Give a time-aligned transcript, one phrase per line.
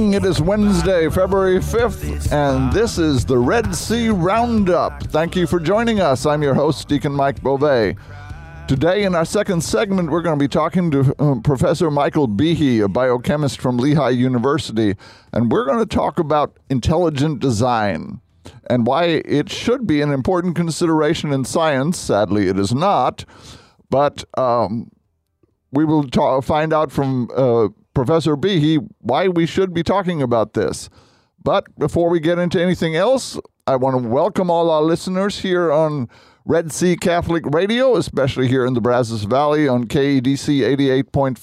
[0.00, 0.14] Morning.
[0.14, 5.02] It is Wednesday, February 5th, and this is the Red C Roundup.
[5.02, 6.24] Thank you for joining us.
[6.24, 7.96] I'm your host, Deacon Mike Beauvais.
[8.66, 12.82] Today, in our second segment, we're going to be talking to uh, Professor Michael Behe,
[12.82, 14.94] a biochemist from Lehigh University,
[15.34, 18.22] and we're going to talk about intelligent design
[18.70, 21.98] and why it should be an important consideration in science.
[21.98, 23.26] Sadly, it is not,
[23.90, 24.90] but um,
[25.70, 27.68] we will ta- find out from uh,
[28.04, 30.88] Professor Behe why we should be talking about this.
[31.44, 35.70] But before we get into anything else, I want to welcome all our listeners here
[35.70, 36.08] on
[36.46, 40.60] Red C Catholic Radio, especially here in the Brazos Valley on KEDC
[41.04, 41.34] 88.5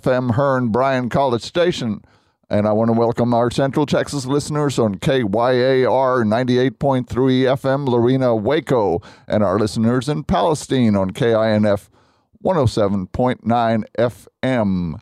[0.00, 2.02] FM Hearne Bryan College Station.
[2.48, 9.00] And I want to welcome our Central Texas listeners on KYAR 98.3 FM Lorena Waco,
[9.28, 11.88] and our listeners in Palestine on KINF
[12.44, 15.00] 107.9 FM.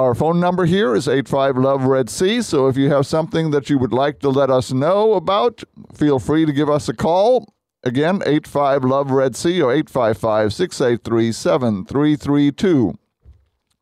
[0.00, 2.40] Our phone number here is 85 Love Red C.
[2.40, 5.62] So if you have something that you would like to let us know about,
[5.94, 7.52] feel free to give us a call.
[7.84, 12.94] Again, 85 Love Red C or 855 683 7332.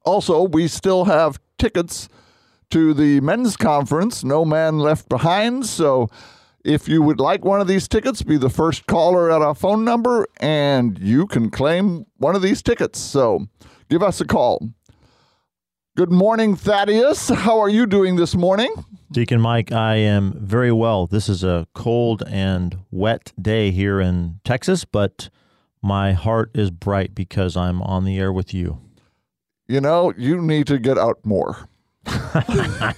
[0.05, 2.09] Also, we still have tickets
[2.71, 5.65] to the men's conference, No Man Left Behind.
[5.67, 6.09] So
[6.65, 9.85] if you would like one of these tickets, be the first caller at our phone
[9.85, 12.99] number and you can claim one of these tickets.
[12.99, 13.47] So
[13.89, 14.69] give us a call.
[15.99, 17.29] Good morning, Thaddeus.
[17.29, 18.73] How are you doing this morning?
[19.11, 21.09] Deacon Mike, I am very well.
[21.09, 25.29] This is a cold and wet day here in Texas, but
[25.83, 28.79] my heart is bright because I'm on the air with you.
[29.67, 31.69] You know, you need to get out more.
[32.07, 32.95] I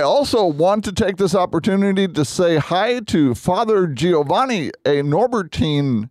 [0.00, 6.10] also want to take this opportunity to say hi to Father Giovanni, a Norbertine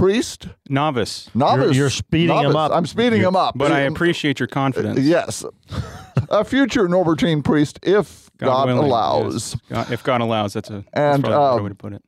[0.00, 0.48] priest.
[0.68, 1.28] Novice.
[1.34, 1.64] Novice.
[1.64, 2.72] You're- you're speeding him up.
[2.72, 3.56] I'm speeding him up.
[3.56, 4.98] But I appreciate your confidence.
[5.00, 5.44] Yes.
[6.30, 9.52] a future Norbertine priest, if God, willing, allows.
[9.52, 9.60] yes.
[9.70, 11.92] God- if God allows, that's a that's And, probably a better uh, way to put
[11.92, 12.02] it.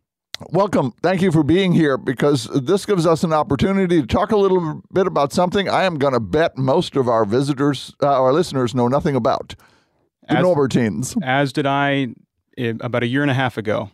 [0.50, 0.92] Welcome.
[1.02, 4.82] Thank you for being here because this gives us an opportunity to talk a little
[4.92, 8.74] bit about something I am going to bet most of our visitors, uh, our listeners,
[8.74, 9.54] know nothing about.
[10.28, 11.16] The As- Norbertines.
[11.22, 12.14] As did I
[12.58, 13.90] eh, about a year and a half ago.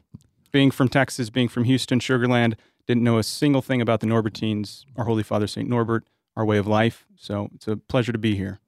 [0.51, 2.55] Being from Texas, being from Houston, Sugarland,
[2.89, 5.69] didn't know a single thing about the Norbertines, our Holy Father St.
[5.69, 7.07] Norbert, our way of life.
[7.17, 8.59] So it's a pleasure to be here.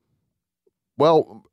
[0.97, 1.45] Well,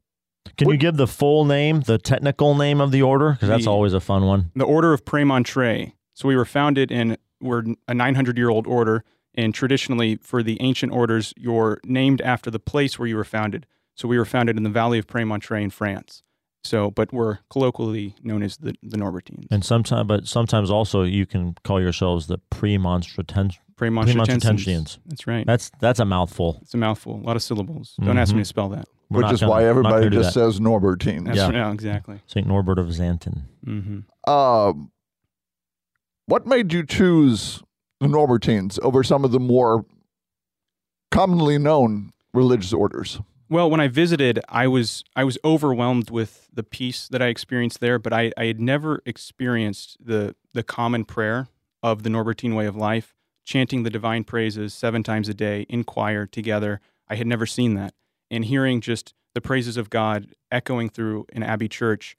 [0.55, 3.33] Can What- you give the full name, the technical name of the order?
[3.33, 4.49] Because that's always a fun one.
[4.55, 5.91] The Order of Premontre.
[6.13, 9.03] So we were founded in, we're a 900 year old order.
[9.35, 13.67] And traditionally, for the ancient orders, you're named after the place where you were founded.
[13.93, 16.23] So we were founded in the Valley of Premontre in France.
[16.63, 19.47] So, but we're colloquially known as the, the Norbertines.
[19.51, 23.57] And sometimes, but sometimes also you can call yourselves the premonstratensians.
[23.77, 24.41] Premonstratensians.
[24.41, 24.97] Premonstratensians.
[25.05, 25.45] That's right.
[25.45, 26.57] That's that's a mouthful.
[26.63, 27.15] It's a mouthful.
[27.15, 27.93] A lot of syllables.
[28.03, 28.43] Don't ask me Mhm.
[28.43, 28.85] to spell that.
[29.09, 31.25] We're which is gonna- why everybody just says Norbertine.
[31.25, 31.45] That's Yeah.
[31.45, 31.53] right.
[31.53, 32.19] Yeah, exactly.
[32.25, 33.43] Saint Norbert of Xanten.
[33.63, 34.91] hmm Um,
[36.25, 37.61] what made you choose
[38.01, 39.85] the Norbertines over some of the more
[41.11, 43.21] commonly known religious orders?
[43.49, 47.79] Well, when I visited, I was I was overwhelmed with the peace that I experienced
[47.79, 51.47] there, but I, I had never experienced the the common prayer
[51.81, 53.15] of the Norbertine way of life,
[53.45, 56.81] chanting the divine praises seven times a day in choir together.
[57.07, 57.93] I had never seen that.
[58.29, 62.17] And hearing just the praises of God echoing through an abbey church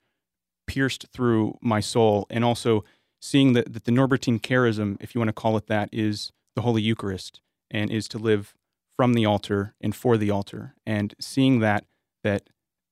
[0.65, 2.83] pierced through my soul, and also
[3.21, 6.61] seeing that, that the Norbertine charism, if you want to call it that, is the
[6.61, 8.55] Holy Eucharist and is to live
[8.99, 10.75] from the altar and for the altar.
[10.85, 11.85] And seeing that
[12.21, 12.49] that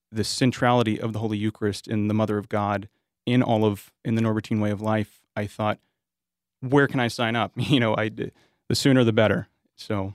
[0.09, 2.87] the centrality of the holy eucharist in the mother of god
[3.25, 5.79] in all of in the norbertine way of life i thought
[6.61, 7.51] where can i sign up?
[7.57, 8.31] You know i the
[8.71, 9.49] sooner the better.
[9.75, 10.13] So.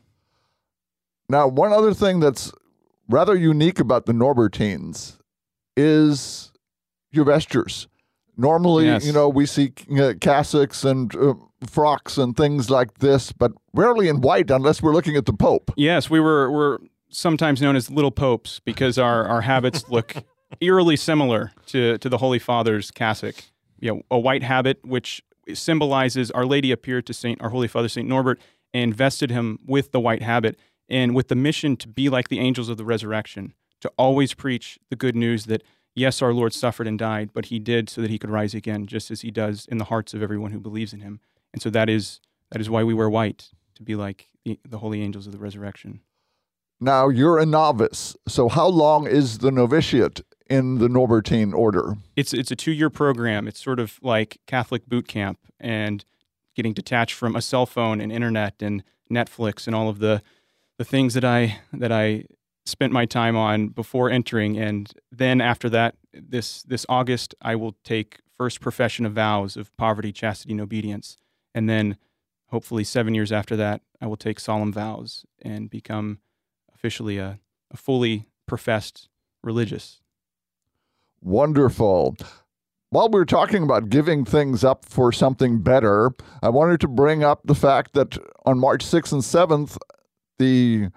[1.29, 2.53] Now, one other thing that's
[3.11, 5.19] rather unique about the Norbertines
[5.77, 6.53] is
[7.11, 7.87] your vestures.
[8.37, 9.05] Normally, Yes.
[9.07, 11.35] you know, we see uh, cassocks and uh,
[11.67, 15.71] frocks and things like this, but rarely in white unless we're looking at the Pope.
[15.77, 16.79] yes we were we're
[17.11, 20.15] sometimes known as little popes because our our habits look
[20.61, 23.35] eerily similar to to the holy father's cassock
[23.79, 25.23] you know a white habit which
[25.55, 28.41] symbolizes our lady appeared to saint our holy father saint norbert
[28.75, 30.59] and vested him with the white habit
[30.89, 34.79] and with the mission to be like the angels of the resurrection to always preach
[34.91, 35.63] the good news that
[35.95, 38.87] yes, our Lord suffered and died, but he did so that he could rise again,
[38.87, 41.21] just as he does in the hearts of everyone who believes in him.
[41.53, 44.79] And so that is that is why we wear white to be like the, the
[44.79, 46.01] holy angels of the resurrection.
[46.81, 48.17] Now, you're a novice.
[48.27, 51.97] So, how long is the novitiate in the Norbertine order?
[52.17, 53.47] It's it's a two year program.
[53.47, 56.05] It's sort of like Catholic boot camp and
[56.55, 60.23] getting detached from a cell phone and internet and Netflix and all of the
[60.79, 62.25] the things that I that I
[62.65, 64.57] spent my time on before entering.
[64.59, 69.75] And then after that, this this August, I will take first profession of vows of
[69.77, 71.19] poverty, chastity, and obedience,
[71.55, 71.97] and then
[72.49, 76.19] hopefully seven years after that, I will take solemn vows and become
[76.75, 77.39] officially a,
[77.71, 79.09] a fully professed
[79.43, 80.01] religious.
[81.21, 82.17] Wonderful.
[82.91, 86.11] While we are talking about giving things up for something better,
[86.43, 89.79] I wanted to bring up the fact that on March 6th and 7th,
[90.39, 90.89] the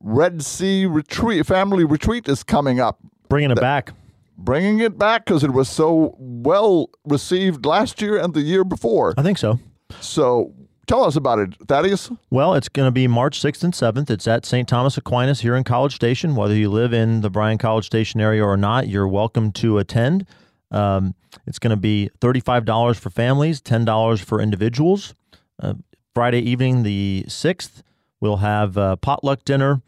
[0.00, 2.98] Red C retreat, family retreat is coming up.
[3.28, 3.92] Bringing it back.
[4.38, 9.14] Bringing it back because it was so well received last year and the year before.
[9.18, 9.60] I think so.
[10.00, 10.54] So
[10.86, 12.10] tell us about it, Thaddeus.
[12.30, 14.08] Well, it's going to be March 6th and 7th.
[14.08, 14.66] It's at St.
[14.66, 16.34] Thomas Aquinas here in College Station.
[16.34, 20.26] Whether you live in the Bryan College Station area or not, you're welcome to attend.
[20.70, 21.14] Um,
[21.46, 25.14] it's going to be $35 for families, $10 for individuals.
[25.62, 25.74] Uh,
[26.14, 27.82] Friday evening, the 6th,
[28.20, 29.82] we'll have a potluck dinner.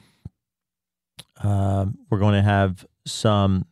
[1.42, 3.66] Uh, we're going to have some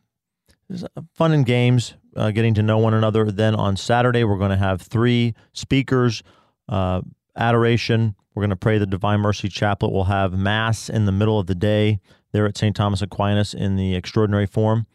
[1.13, 3.31] fun and games, uh, getting to know one another.
[3.31, 6.23] Then on Saturday, we're going to have three speakers.
[6.67, 7.01] Uh,
[7.35, 8.15] adoration.
[8.33, 9.91] We're going to pray the Divine Mercy Chaplet.
[9.91, 11.99] We'll have Mass in the middle of the day
[12.31, 12.75] there at St.
[12.75, 14.87] Thomas Aquinas in the extraordinary form.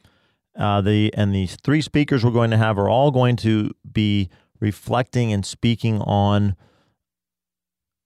[0.56, 4.30] Uh, the and the three speakers we're going to have are all going to be
[4.58, 6.56] reflecting and speaking on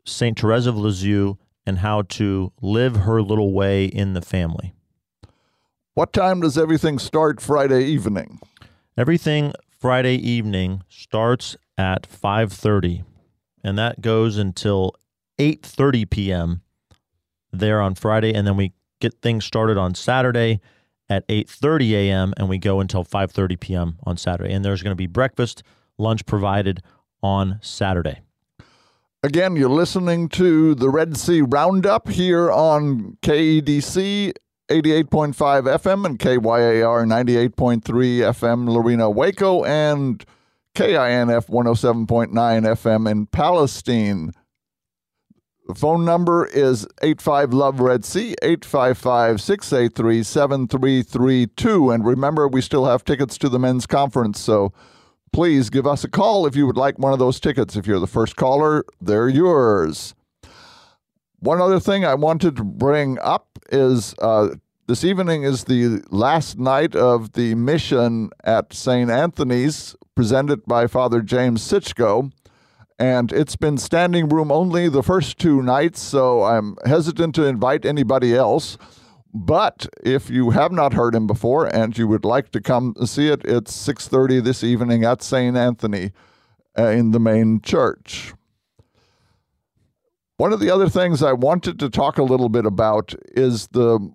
[0.04, 1.36] Saint Therese of Lisieux
[1.66, 4.74] and how to live her little way in the family.
[5.94, 8.40] What time does everything start Friday evening?
[8.96, 13.04] Everything Friday evening starts at 5:30
[13.64, 14.94] and that goes until
[15.38, 16.62] 8:30 p.m.
[17.52, 20.60] there on Friday and then we get things started on Saturday
[21.08, 22.34] at 8:30 a.m.
[22.36, 23.98] and we go until 5:30 p.m.
[24.04, 25.62] on Saturday and there's going to be breakfast
[25.98, 26.82] lunch provided
[27.22, 28.20] on Saturday.
[29.22, 34.32] Again, you're listening to the Red C Roundup here on KEDC
[34.70, 40.24] 88.5 FM and KYAR 98.3 FM Lorena Waco and
[40.74, 44.32] KINF 107.9 FM in Palestine.
[45.66, 51.90] The phone number is 85 Love Red C, 855 683 7332.
[51.90, 54.72] And remember, we still have tickets to the men's conference, so
[55.32, 57.76] please give us a call if you would like one of those tickets.
[57.76, 60.14] If you're the first caller, they're yours.
[61.38, 64.56] One other thing I wanted to bring up is uh,
[64.86, 69.10] this evening is the last night of the mission at St.
[69.10, 72.32] Anthony's presented by Father James Sichko.
[72.98, 77.86] And it's been standing room only the first two nights, so I'm hesitant to invite
[77.86, 78.76] anybody else.
[79.32, 83.28] But if you have not heard him before and you would like to come see
[83.28, 85.56] it, it's 6:30 this evening at St.
[85.56, 86.12] Anthony
[86.78, 88.34] uh, in the main church.
[90.36, 94.12] One of the other things I wanted to talk a little bit about is the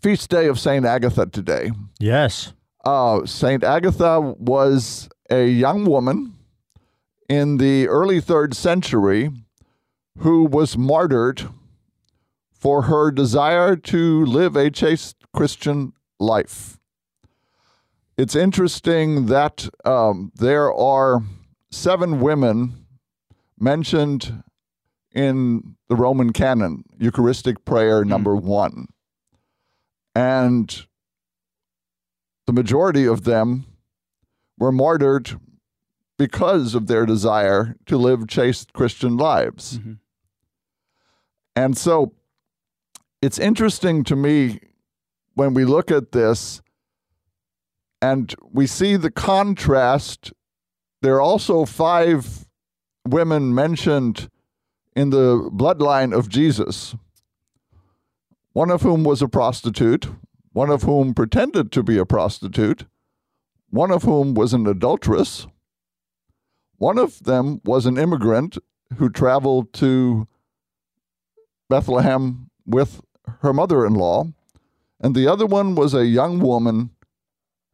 [0.00, 0.84] feast day of St.
[0.84, 1.70] Agatha today.
[2.00, 2.54] Yes.
[2.84, 3.62] Uh, St.
[3.62, 6.34] Agatha was a young woman
[7.28, 9.30] in the early third century
[10.18, 11.48] who was martyred
[12.58, 16.78] for her desire to live a chaste Christian life.
[18.16, 21.22] It's interesting that um, there are
[21.70, 22.84] seven women
[23.58, 24.42] mentioned
[25.12, 28.42] in the Roman canon, Eucharistic prayer number mm.
[28.42, 28.86] one.
[30.14, 30.86] And
[32.46, 33.66] the majority of them
[34.58, 35.38] were martyred
[36.18, 39.78] because of their desire to live chaste Christian lives.
[39.78, 39.92] Mm-hmm.
[41.54, 42.14] And so
[43.20, 44.60] it's interesting to me
[45.34, 46.62] when we look at this
[48.00, 50.32] and we see the contrast.
[51.02, 52.46] There are also five
[53.06, 54.30] women mentioned
[54.94, 56.94] in the bloodline of Jesus,
[58.52, 60.08] one of whom was a prostitute,
[60.52, 62.84] one of whom pretended to be a prostitute,
[63.70, 65.46] one of whom was an adulteress,
[66.76, 68.58] one of them was an immigrant
[68.96, 70.26] who traveled to
[71.68, 73.00] Bethlehem with
[73.40, 74.26] her mother in law,
[75.00, 76.90] and the other one was a young woman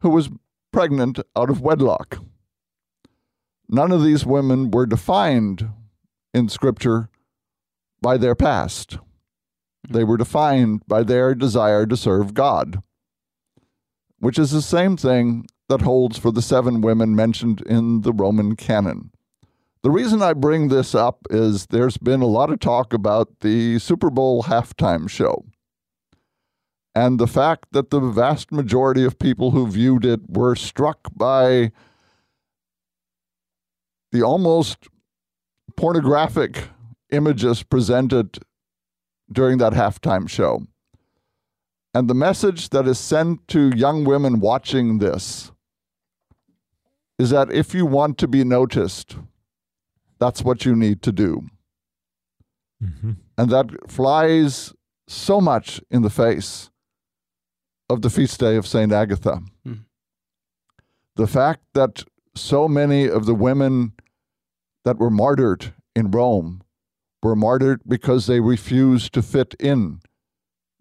[0.01, 0.29] who was
[0.71, 2.19] pregnant out of wedlock.
[3.67, 5.69] None of these women were defined
[6.33, 7.09] in Scripture
[8.01, 8.99] by their past.
[9.89, 12.83] They were defined by their desire to serve God,
[14.19, 18.55] which is the same thing that holds for the seven women mentioned in the Roman
[18.55, 19.11] canon.
[19.85, 23.77] The reason I bring this up is there's been a lot of talk about the
[23.77, 25.45] Super Bowl halftime show.
[26.95, 31.71] And the fact that the vast majority of people who viewed it were struck by
[34.11, 34.87] the almost
[35.77, 36.69] pornographic
[37.11, 38.39] images presented
[39.31, 40.63] during that halftime show.
[41.93, 45.51] And the message that is sent to young women watching this
[47.19, 49.17] is that if you want to be noticed,
[50.19, 51.43] that's what you need to do.
[52.83, 53.11] Mm-hmm.
[53.37, 54.73] And that flies
[55.07, 56.69] so much in the face
[57.89, 58.91] of the feast day of St.
[58.91, 59.41] Agatha.
[59.67, 59.85] Mm.
[61.15, 62.03] The fact that
[62.35, 63.93] so many of the women
[64.83, 66.61] that were martyred in Rome
[67.23, 70.01] were martyred because they refused to fit in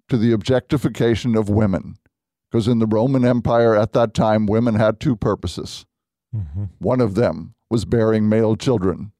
[0.08, 1.96] to the objectification of women.
[2.50, 5.86] Because in the Roman Empire at that time, women had two purposes.
[6.34, 6.64] Mm-hmm.
[6.78, 9.12] One of them was bearing male children.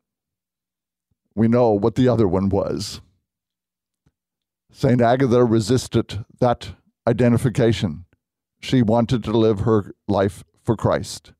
[1.35, 3.01] We know what the other one was.
[4.71, 5.01] St.
[5.01, 6.75] Agatha resisted that
[7.07, 8.05] identification.
[8.61, 11.33] She wanted to live her life for Christ.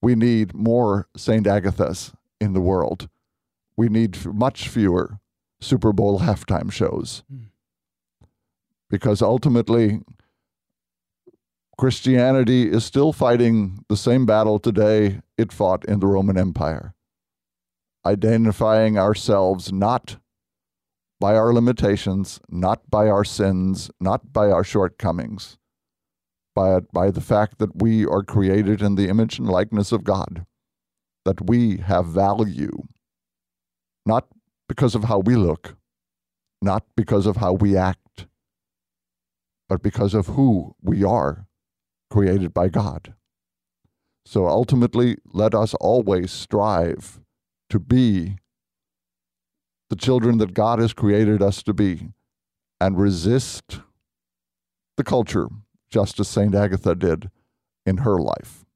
[0.00, 1.46] We need more St.
[1.46, 3.08] Agathas in the world.
[3.76, 5.20] We need much fewer
[5.60, 7.22] Super Bowl halftime shows.
[7.32, 7.46] Mm.
[8.90, 10.00] Because ultimately,
[11.78, 16.94] Christianity is still fighting the same battle today it fought in the Roman Empire,
[18.04, 20.16] identifying ourselves not
[21.20, 25.56] by our limitations, not by our sins, not by our shortcomings,
[26.54, 30.44] by, by the fact that we are created in the image and likeness of God,
[31.24, 32.82] that we have value,
[34.04, 34.26] not
[34.68, 35.76] because of how we look,
[36.60, 38.26] not because of how we act,
[39.68, 41.46] but because of who we are,
[42.10, 43.14] created by God.
[44.26, 47.21] So ultimately, let us always strive
[47.72, 48.36] to be
[49.88, 52.10] the children that God has created us to be
[52.78, 53.80] and resist
[54.98, 55.48] the culture
[55.90, 56.54] just as St.
[56.54, 57.30] Agatha did
[57.86, 58.66] in her life.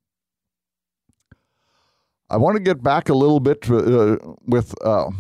[2.31, 5.11] I want to get back a little bit uh, with uh,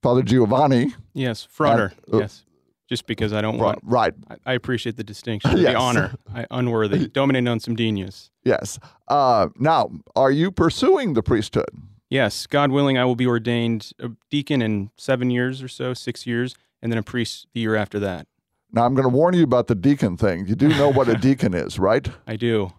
[0.00, 0.94] Father Giovanni.
[1.12, 1.92] Yes, Frater.
[2.12, 2.44] Uh, yes.
[2.88, 3.80] Just because I don't want.
[3.82, 4.14] Right.
[4.28, 5.72] I, I appreciate the distinction, yes.
[5.72, 6.14] the honor.
[6.34, 7.08] I, unworthy.
[7.08, 8.30] Domine non sum dignus.
[8.44, 8.78] Yes.
[9.08, 11.70] Uh, now, are you pursuing the priesthood?
[12.10, 12.46] Yes.
[12.46, 16.54] God willing, I will be ordained a deacon in seven years or so, six years,
[16.82, 18.26] and then a priest the year after that.
[18.72, 20.46] Now, I'm going to warn you about the deacon thing.
[20.46, 22.08] You do know what a deacon is, right?
[22.26, 22.72] I do.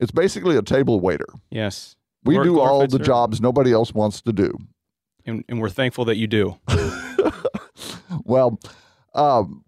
[0.00, 1.28] It's basically a table waiter.
[1.50, 1.96] Yes.
[2.24, 4.56] We do all the jobs nobody else wants to do.
[5.24, 6.58] And, and we're thankful that you do.
[8.24, 8.58] well,
[9.14, 9.64] um,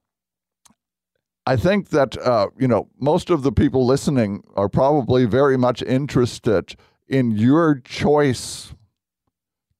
[1.47, 5.83] I think that, uh, you know, most of the people listening are probably very much
[5.83, 6.77] interested
[7.09, 8.73] in your choice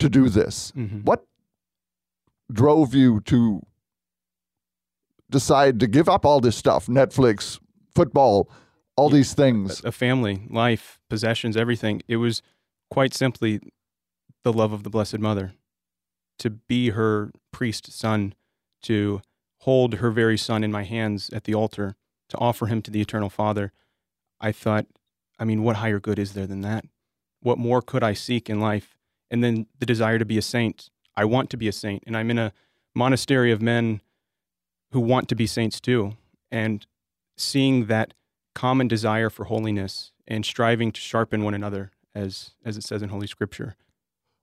[0.01, 0.73] to do this.
[0.77, 1.01] Mm-hmm.
[1.01, 1.25] What
[2.53, 3.63] drove you to
[5.31, 7.61] decide to give up all this stuff Netflix,
[7.95, 8.51] football,
[8.97, 9.85] all yeah, these things?
[9.85, 12.03] A family, life, possessions, everything.
[12.09, 12.43] It was
[12.91, 13.61] quite simply
[14.43, 15.53] the love of the Blessed Mother.
[16.41, 18.35] To be her priest son,
[18.83, 19.21] to
[19.61, 21.97] hold her very son in my hands at the altar,
[22.31, 23.73] to offer him to the Eternal Father.
[24.41, 24.87] I thought,
[25.39, 26.87] I mean, what higher good is there than that?
[27.41, 28.97] What more could I seek in life?
[29.31, 30.91] And then the desire to be a saint.
[31.17, 32.53] I want to be a saint, and I'm in a
[32.95, 34.01] monastery of men
[34.93, 36.17] who want to be saints too.
[36.51, 36.87] And
[37.37, 38.15] seeing that
[38.55, 43.09] common desire for holiness and striving to sharpen one another, as, as it says in
[43.09, 43.77] Holy Scripture.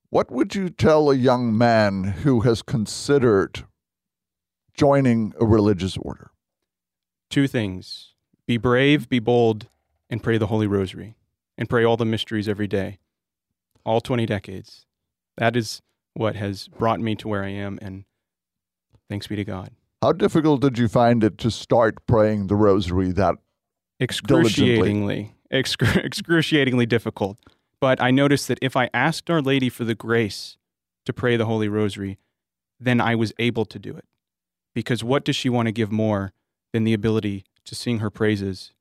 [0.10, 3.66] What would you tell a young man who has considered
[4.74, 6.32] joining a religious order?
[7.30, 8.14] Two things
[8.46, 9.68] be brave, be bold,
[10.10, 11.18] and pray the Holy Rosary,
[11.58, 13.00] and pray all the mysteries every day,
[13.88, 14.86] all 20 decades.
[15.38, 15.82] That is
[16.14, 18.06] what has brought me to where I am, and
[19.10, 19.72] thanks be to God.
[20.02, 23.36] How difficult did you find it to start praying the rosary that
[24.00, 27.40] excruciatingly excru- excruciatingly difficult.
[27.80, 30.58] But I noticed that if I asked Our Lady for the grace
[31.06, 32.18] to pray the Holy Rosary,
[32.80, 34.06] then I was able to do it.
[34.74, 36.34] Because what does she want to give more
[36.74, 38.74] than the ability to sing her praises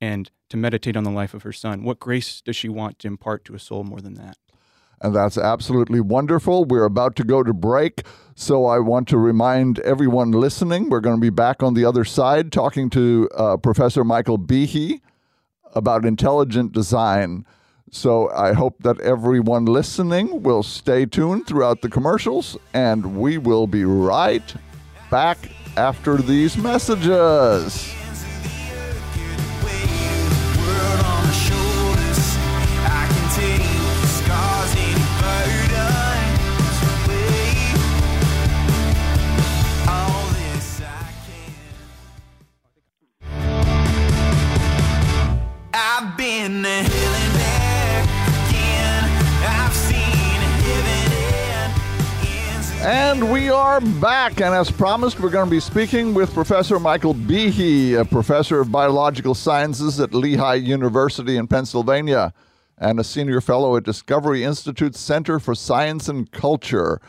[0.00, 1.84] and to meditate on the life of her son?
[1.84, 4.36] What grace does she want to impart to a soul more than that?
[5.02, 6.64] And that's absolutely wonderful.
[6.64, 8.02] We're about to go to break,
[8.34, 12.04] so I want to remind everyone listening we're going to be back on the other
[12.04, 15.00] side talking to uh, Professor Michael Behe
[15.74, 17.44] about intelligent design.
[17.90, 23.66] So I hope that everyone listening will stay tuned throughout the commercials, and we will
[23.66, 24.54] be right
[25.10, 25.36] back
[25.76, 28.01] after these messages.
[52.84, 57.14] And we are back, and as promised, we're going to be speaking with Professor Michael
[57.14, 62.34] Behe, a professor of biological sciences at Lehigh University in Pennsylvania,
[62.78, 67.00] and a senior fellow at Discovery Institute's Center for Science and Culture.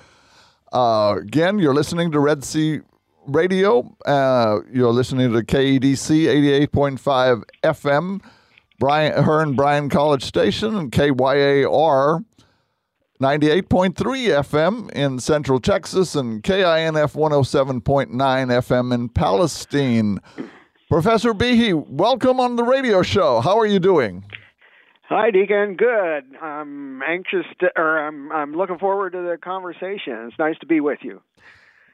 [0.72, 2.82] Uh, again, you're listening to Red C
[3.25, 3.96] Radio.
[4.06, 8.22] Uh, you're listening to KEDC 88.5 FM,
[8.84, 12.25] Bryan Hearne Bryan College Station, and KYAR
[13.22, 20.20] 98.3 FM in Central Texas and KINF 107.9 FM in Palestine.
[20.90, 23.40] Professor Behe, welcome on the radio show.
[23.40, 24.25] How are you doing?
[25.04, 25.78] Hi, Deacon.
[25.78, 26.36] Good.
[26.42, 30.28] I'm anxious to, or I'm I'm looking forward to the conversation.
[30.28, 31.22] It's nice to be with you.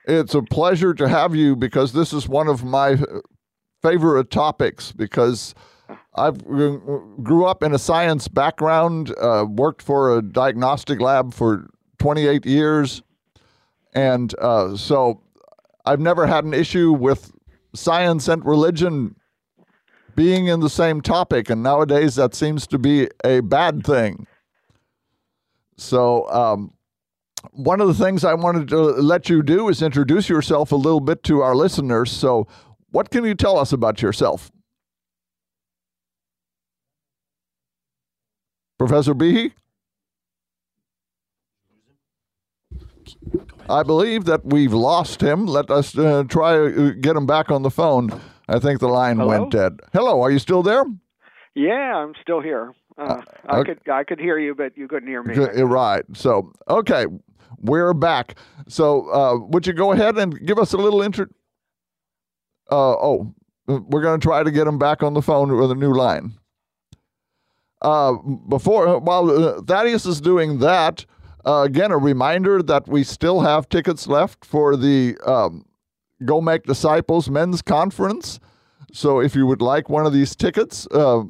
[0.08, 2.98] It's a pleasure to have you because this is one of my
[3.84, 5.54] favorite topics because
[6.16, 12.46] I grew up in a science background, uh, worked for a diagnostic lab for 28
[12.46, 13.02] years.
[13.94, 15.22] And uh, so
[15.86, 17.32] I've never had an issue with
[17.76, 19.16] science and religion
[20.16, 21.50] being in the same topic.
[21.50, 24.28] And nowadays that seems to be a bad thing.
[25.78, 26.74] So, um,
[27.54, 31.00] one of the things I wanted to let you do is introduce yourself a little
[31.00, 32.12] bit to our listeners.
[32.12, 32.48] So,
[32.92, 34.52] what can you tell us about yourself?
[38.80, 39.52] Professor Behe?
[43.70, 45.46] I believe that we've lost him.
[45.46, 48.10] Let us uh, try uh, get him back on the phone.
[48.48, 49.28] I think the line Hello?
[49.28, 49.80] went dead.
[49.94, 50.84] Hello, are you still there?
[51.54, 52.74] Yeah, I'm still here.
[52.98, 53.76] Uh, Uh, I okay.
[53.76, 55.36] could I could hear you, but you couldn't hear me.
[55.36, 56.04] Right.
[56.14, 57.06] So, okay,
[57.60, 58.38] we're back.
[58.68, 61.28] So, uh, would you go ahead and give us a little intro?
[62.72, 63.34] Uh, oh,
[63.68, 66.34] we're going to try to get him back on the phone with a new line.
[67.82, 68.14] Uh,
[68.48, 71.06] before, while uh, Thaddeus is doing that,
[71.46, 75.66] uh, again, a reminder that we still have tickets left for the um,
[76.26, 78.40] Go Make Disciples Men's Conference.
[78.92, 81.24] So, if you would like one of these tickets, uh,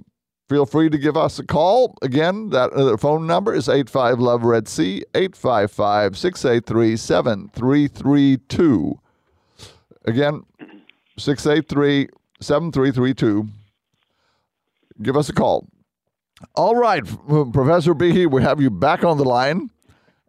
[0.48, 1.96] feel free to give us a call.
[2.02, 9.00] Again, that uh, phone number is 85 Love Red C, 855 683 7332.
[10.06, 10.44] Again,
[11.18, 12.08] 683
[12.42, 13.48] 7332.
[15.02, 15.68] Give us a call.
[16.56, 17.04] All right,
[17.54, 19.70] Professor Behe, we have you back on the line.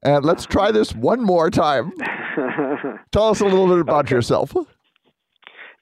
[0.02, 1.92] And let's try this one more time.
[3.12, 4.56] Tell us a little bit about yourself.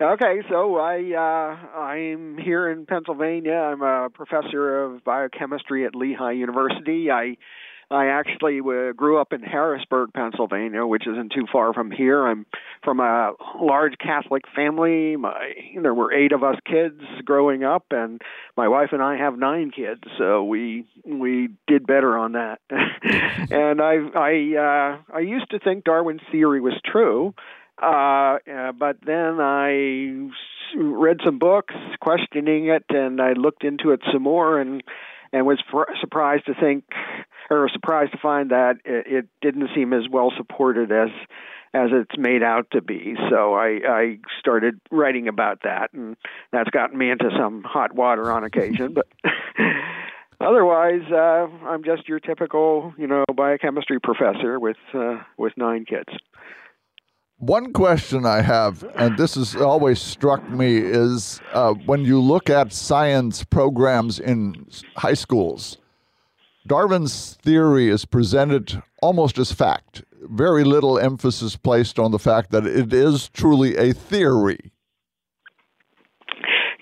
[0.00, 3.52] okay, so I uh, I'm here in Pennsylvania.
[3.52, 7.10] I'm a professor of biochemistry at Lehigh University.
[7.10, 7.36] I
[7.90, 12.26] I actually uh, grew up in Harrisburg, Pennsylvania, which isn't too far from here.
[12.26, 12.44] I'm
[12.84, 15.16] from a large Catholic family.
[15.16, 18.20] My there were eight of us kids growing up, and
[18.56, 22.60] my wife and I have nine kids, so we we did better on that.
[22.70, 27.34] and I I uh, I used to think Darwin's theory was true.
[27.80, 30.28] Uh, uh, but then I
[30.76, 34.82] read some books questioning it, and I looked into it some more, and
[35.32, 35.62] and was
[36.00, 36.84] surprised to think,
[37.50, 41.10] or surprised to find that it, it didn't seem as well supported as
[41.74, 43.14] as it's made out to be.
[43.28, 46.16] So I, I started writing about that, and
[46.50, 48.94] that's gotten me into some hot water on occasion.
[48.94, 49.06] But
[50.40, 56.08] otherwise, uh, I'm just your typical, you know, biochemistry professor with uh, with nine kids.
[57.38, 62.50] One question I have, and this has always struck me, is uh, when you look
[62.50, 65.78] at science programs in high schools,
[66.66, 70.02] Darwin's theory is presented almost as fact.
[70.20, 74.72] Very little emphasis placed on the fact that it is truly a theory.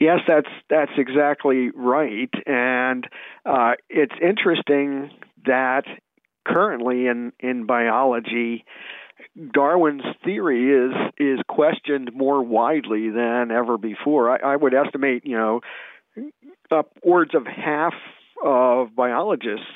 [0.01, 3.07] Yes, that's that's exactly right, and
[3.45, 5.11] uh, it's interesting
[5.45, 5.85] that
[6.47, 8.65] currently in in biology,
[9.53, 14.31] Darwin's theory is is questioned more widely than ever before.
[14.31, 15.61] I, I would estimate, you know,
[16.71, 17.95] upwards of half
[18.45, 19.67] of biologists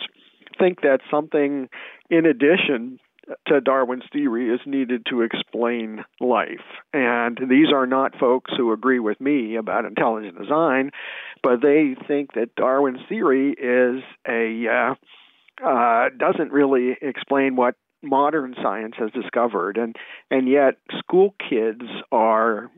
[0.58, 1.68] think that something
[2.10, 2.98] in addition
[3.46, 6.64] to Darwin's theory is needed to explain life.
[6.92, 10.90] And these are not folks who agree with me about intelligent design,
[11.42, 14.94] but they think that Darwin's theory is a uh,
[15.66, 19.96] uh, doesn't really explain what modern science has discovered, and
[20.30, 22.70] and yet school kids are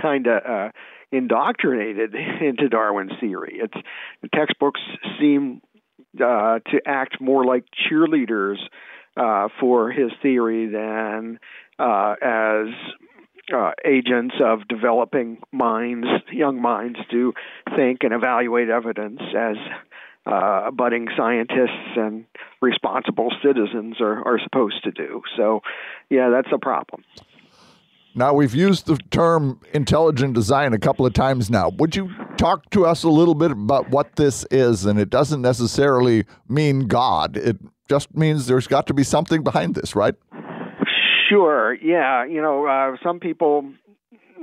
[0.00, 0.68] kind of uh,
[1.12, 3.58] indoctrinated into Darwin's theory.
[3.62, 3.86] It's
[4.22, 4.80] the textbooks
[5.18, 5.60] seem
[6.16, 8.56] uh, to act more like cheerleaders
[9.16, 11.38] uh, for his theory than
[11.78, 12.68] uh, as
[13.54, 17.32] uh, agents of developing minds, young minds, to
[17.76, 19.56] think and evaluate evidence as
[20.26, 22.24] uh, budding scientists and
[22.60, 25.22] responsible citizens are, are supposed to do.
[25.36, 25.60] So,
[26.10, 27.04] yeah, that's a problem.
[28.14, 31.68] Now, we've used the term intelligent design a couple of times now.
[31.78, 34.86] Would you talk to us a little bit about what this is?
[34.86, 37.58] And it doesn't necessarily mean God, it
[37.88, 40.14] just means there's got to be something behind this, right?
[41.28, 41.74] Sure.
[41.74, 42.24] Yeah.
[42.24, 43.70] You know, uh, some people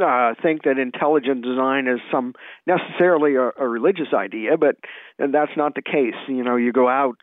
[0.02, 2.34] uh, think that intelligent design is some
[2.66, 4.76] necessarily a, a religious idea, but
[5.20, 6.16] and that's not the case.
[6.28, 7.18] You know, you go out,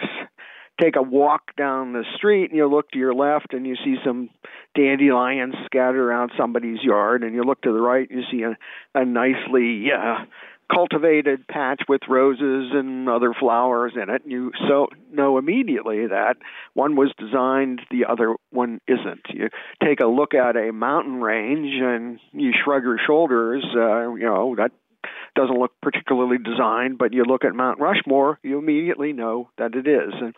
[0.81, 3.97] take a walk down the street, and you look to your left, and you see
[4.05, 4.31] some
[4.75, 8.57] dandelions scattered around somebody's yard, and you look to the right, and you see a,
[8.99, 10.25] a nicely uh,
[10.73, 14.23] cultivated patch with roses and other flowers in it.
[14.23, 16.37] And you so know immediately that
[16.75, 19.27] one was designed, the other one isn't.
[19.31, 19.49] You
[19.83, 23.65] take a look at a mountain range and you shrug your shoulders.
[23.75, 24.73] Uh, you know that
[25.35, 29.87] doesn't look particularly designed, but you look at Mount Rushmore, you immediately know that it
[29.87, 30.13] is.
[30.21, 30.35] And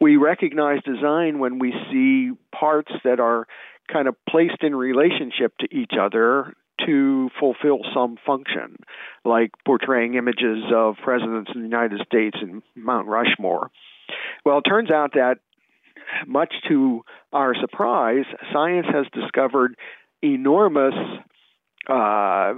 [0.00, 3.46] we recognize design when we see parts that are
[3.92, 6.54] kind of placed in relationship to each other
[6.86, 8.76] to fulfill some function,
[9.24, 13.70] like portraying images of presidents in the United States in Mount Rushmore.
[14.44, 15.36] Well, it turns out that,
[16.26, 19.76] much to our surprise, science has discovered
[20.22, 20.94] enormous
[21.88, 22.54] uh,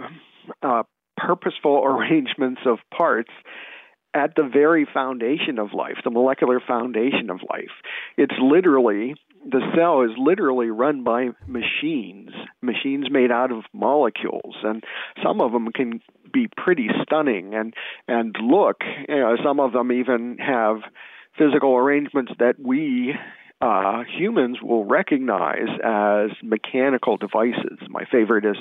[0.62, 0.82] uh,
[1.16, 3.30] purposeful arrangements of parts
[4.14, 7.72] at the very foundation of life, the molecular foundation of life.
[8.16, 9.14] It's literally
[9.50, 12.30] the cell is literally run by machines,
[12.62, 14.82] machines made out of molecules, and
[15.22, 16.00] some of them can
[16.32, 17.74] be pretty stunning and
[18.08, 18.82] and look.
[19.08, 20.78] You know, some of them even have
[21.38, 23.14] physical arrangements that we
[23.60, 27.78] uh, humans will recognize as mechanical devices.
[27.88, 28.56] My favorite is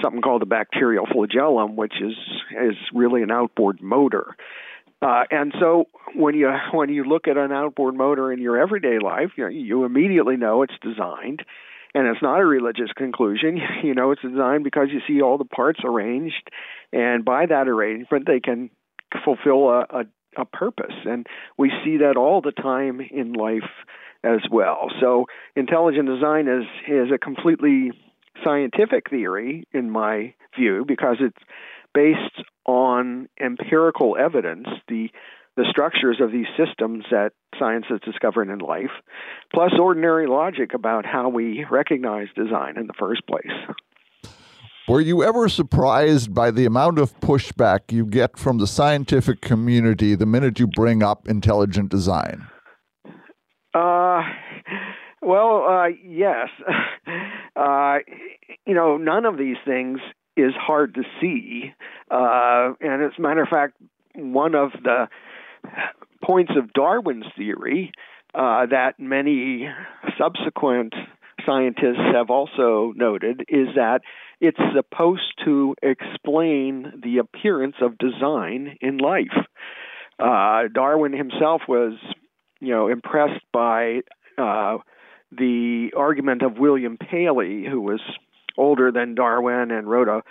[0.00, 2.16] something called the bacterial flagellum, which is
[2.50, 4.36] is really an outboard motor.
[5.02, 8.98] Uh, and so when you when you look at an outboard motor in your everyday
[9.02, 11.42] life, you, know, you immediately know it's designed,
[11.92, 13.58] and it's not a religious conclusion.
[13.82, 16.48] You know it's designed because you see all the parts arranged,
[16.92, 18.70] and by that arrangement they can
[19.24, 20.04] fulfill a, a,
[20.38, 20.94] a purpose.
[21.04, 21.26] And
[21.58, 23.68] we see that all the time in life
[24.22, 24.88] as well.
[25.00, 27.90] So intelligent design is is a completely
[28.44, 31.38] scientific theory in my view because it's
[31.94, 35.08] based on empirical evidence, the
[35.54, 38.90] the structures of these systems that science has discovered in life,
[39.52, 44.32] plus ordinary logic about how we recognize design in the first place.
[44.88, 50.14] Were you ever surprised by the amount of pushback you get from the scientific community
[50.14, 52.48] the minute you bring up intelligent design?
[53.74, 54.22] Uh,
[55.20, 56.48] well, uh, yes.
[57.54, 57.98] Uh,
[58.66, 60.00] you know, none of these things
[60.36, 61.72] is hard to see.
[62.10, 63.74] Uh, and as a matter of fact,
[64.14, 65.08] one of the
[66.24, 67.92] points of Darwin's theory
[68.34, 69.68] uh, that many
[70.18, 70.94] subsequent
[71.44, 74.00] scientists have also noted is that
[74.40, 79.46] it's supposed to explain the appearance of design in life.
[80.18, 81.94] Uh, Darwin himself was,
[82.60, 84.00] you know, impressed by
[84.38, 84.78] uh,
[85.30, 88.00] the argument of William Paley, who was
[88.56, 90.22] older than Darwin and wrote a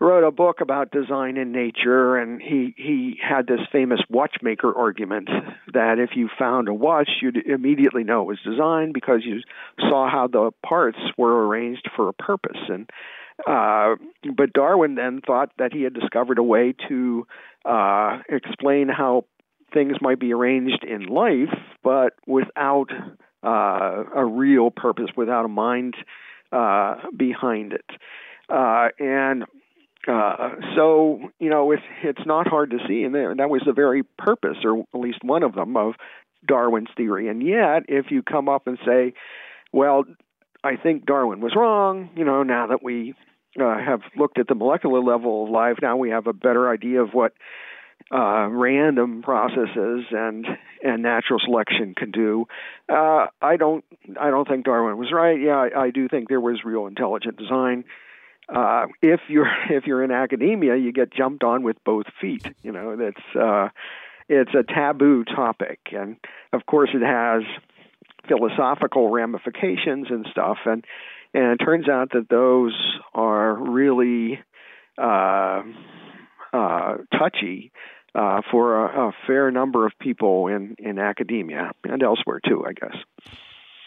[0.00, 2.16] wrote a book about design in nature.
[2.16, 5.28] And he he had this famous watchmaker argument
[5.72, 9.40] that if you found a watch you'd immediately know it was designed because you
[9.78, 12.58] saw how the parts were arranged for a purpose.
[12.68, 12.88] And
[13.46, 13.96] uh,
[14.36, 17.26] but Darwin then thought that he had discovered a way to
[17.64, 19.24] uh, explain how
[19.72, 22.88] things might be arranged in life, but without
[23.42, 25.94] uh, a real purpose, without a mind
[26.52, 27.86] uh, behind it.
[28.48, 29.44] Uh, and
[30.06, 34.02] uh, so, you know, it's, it's not hard to see, and that was the very
[34.18, 35.94] purpose, or at least one of them, of
[36.46, 37.28] Darwin's theory.
[37.28, 39.14] And yet, if you come up and say,
[39.72, 40.04] well,
[40.64, 43.14] I think Darwin was wrong, you know, now that we
[43.60, 47.02] uh, have looked at the molecular level of life, now we have a better idea
[47.02, 47.32] of what
[48.10, 50.46] uh, random processes and
[50.82, 52.46] and natural selection can do.
[52.88, 53.84] Uh, I don't
[54.20, 55.40] I don't think Darwin was right.
[55.40, 57.84] Yeah, I, I do think there was real intelligent design.
[58.48, 62.46] Uh, if you're if you're in academia, you get jumped on with both feet.
[62.62, 63.68] You know that's uh,
[64.28, 66.16] it's a taboo topic, and
[66.52, 67.42] of course it has
[68.28, 70.84] philosophical ramifications and stuff, and
[71.34, 72.74] and it turns out that those
[73.14, 74.40] are really
[74.98, 75.62] uh,
[76.52, 77.72] uh, touchy
[78.14, 82.72] uh, for a, a, fair number of people in, in academia and elsewhere too, I
[82.72, 82.96] guess.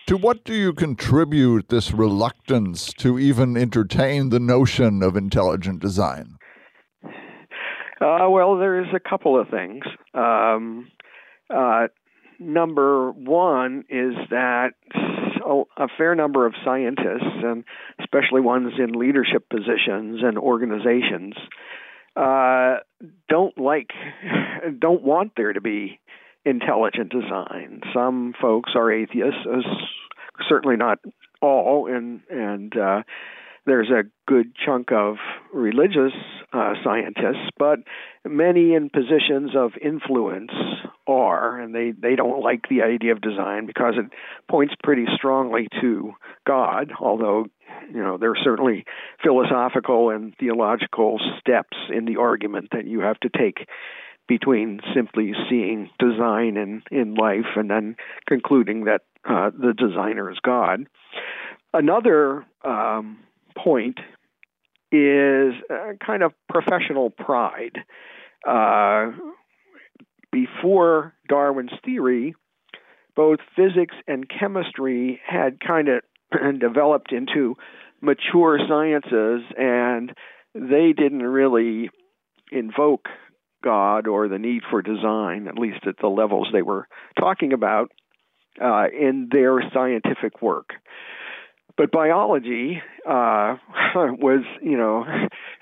[0.08, 6.38] To what do you contribute this reluctance to even entertain the notion of intelligent design?
[8.02, 9.84] Uh, well, there's a couple of things.
[10.14, 10.92] Um,
[11.50, 11.88] uh,
[12.40, 14.72] number one is that
[15.78, 17.64] a, fair number of scientists, and
[18.00, 21.36] especially ones in leadership positions and organizations,
[22.16, 22.78] uh,
[23.30, 23.90] don't like,
[24.80, 26.00] don't want there to be
[26.46, 27.82] intelligent design.
[27.94, 29.48] Some folks are atheists,
[30.48, 31.00] certainly not
[31.42, 33.04] all, and and uh,
[33.66, 35.16] there's a good chunk of
[35.54, 36.14] religious
[36.54, 37.80] uh, scientists, but
[38.24, 40.52] many in positions of influence
[41.08, 44.12] are, and they, they don't like the idea of design because it
[44.50, 46.14] points pretty strongly to
[46.46, 47.46] God, although
[47.94, 48.86] you know there are certainly
[49.24, 53.68] philosophical and theological steps in the argument that you have to take
[54.28, 57.96] between simply seeing design in, in life and then
[58.28, 60.88] concluding that uh, the designer is God.
[61.74, 63.20] Another um,
[63.58, 64.00] point
[64.92, 65.54] is
[66.06, 67.78] kind of professional pride.
[68.48, 69.12] Uh,
[70.32, 72.36] before Darwin's theory,
[73.16, 76.02] both physics and chemistry had kind of
[76.60, 77.56] developed into
[78.02, 80.14] mature sciences, and
[80.54, 81.90] they didn't really
[82.52, 83.08] invoke
[83.64, 86.88] God or the need for design, at least at the levels they were
[87.20, 87.92] talking about,
[88.62, 90.70] uh, in their scientific work.
[91.78, 93.58] But biology uh,
[93.96, 95.04] was, you know,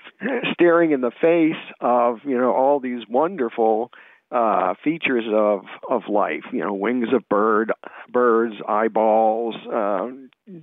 [0.52, 3.90] staring in the face of, you know, all these wonderful
[4.34, 6.44] uh, features of of life.
[6.52, 7.72] You know, wings of bird,
[8.12, 10.08] birds, eyeballs, uh,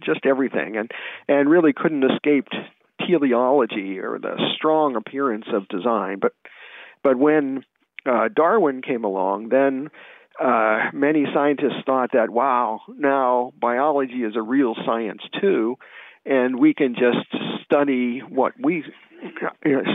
[0.06, 0.92] just everything, and
[1.28, 2.48] and really couldn't escape
[3.08, 6.20] teleology or the strong appearance of design.
[6.20, 6.34] But
[7.04, 7.64] but when
[8.06, 9.90] uh, Darwin came along, then
[10.40, 15.78] uh, many scientists thought that, wow, now biology is a real science too,
[16.26, 17.28] and we can just
[17.64, 18.84] study what we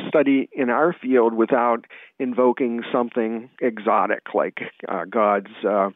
[0.09, 1.85] study in our field without
[2.19, 4.59] invoking something exotic like
[4.89, 5.91] uh, God's uh,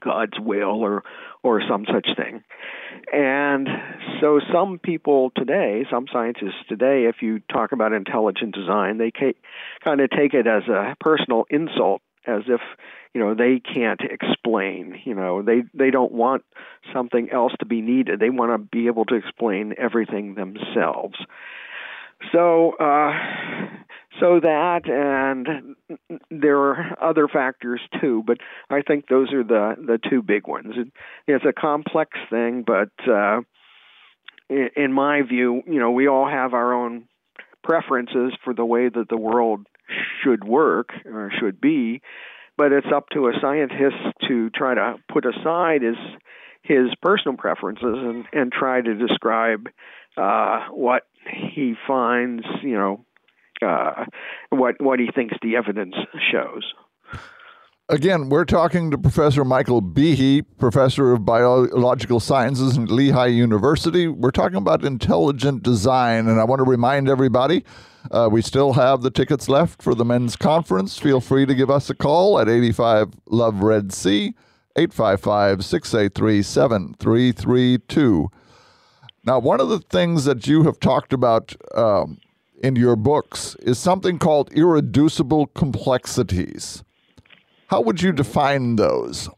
[0.00, 1.02] God's will or
[1.42, 2.42] or some such thing.
[3.12, 3.68] And
[4.20, 9.12] so some people today, some scientists today, if you talk about intelligent design, they
[9.84, 12.60] kind of take it as a personal insult as if
[13.12, 16.44] you know they can't explain you know they they don't want
[16.92, 18.20] something else to be needed.
[18.20, 21.16] They want to be able to explain everything themselves.
[22.32, 23.12] So uh
[24.20, 25.76] so that and
[26.30, 28.38] there are other factors too but
[28.70, 30.74] i think those are the the two big ones.
[30.76, 30.88] It,
[31.26, 33.40] it's a complex thing but uh
[34.48, 37.04] in my view you know we all have our own
[37.62, 39.66] preferences for the way that the world
[40.22, 42.00] should work or should be,
[42.56, 43.96] but it's up to a scientist
[44.28, 45.96] to try to put aside his
[46.62, 49.68] his personal preferences and, and try to describe
[50.16, 53.04] uh, what he finds, you know,
[53.62, 54.04] uh,
[54.50, 55.94] what what he thinks the evidence
[56.32, 56.72] shows.
[57.90, 64.08] Again, we're talking to Professor Michael Behe, professor of biological sciences at Lehigh University.
[64.08, 67.62] We're talking about intelligent design, and I want to remind everybody
[68.10, 70.98] uh, we still have the tickets left for the men's conference.
[70.98, 74.34] Feel free to give us a call at 85 Love Red C,
[74.76, 78.30] 855 683 7332.
[79.26, 82.16] Now, one of the things that you have talked about um,
[82.62, 86.82] in your books is something called irreducible complexities.
[87.68, 89.28] How would you define those?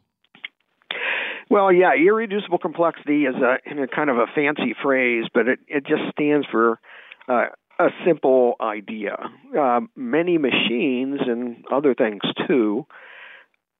[1.49, 5.87] Well, yeah, irreducible complexity is a, a kind of a fancy phrase, but it, it
[5.87, 6.81] just stands for
[7.29, 7.47] uh,
[7.79, 9.17] a simple idea.
[9.57, 12.87] Uh, many machines and other things too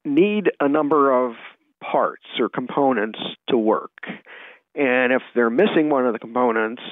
[0.05, 1.35] need a number of
[1.83, 3.91] parts or components to work.
[4.77, 6.83] And if they're missing one of the components,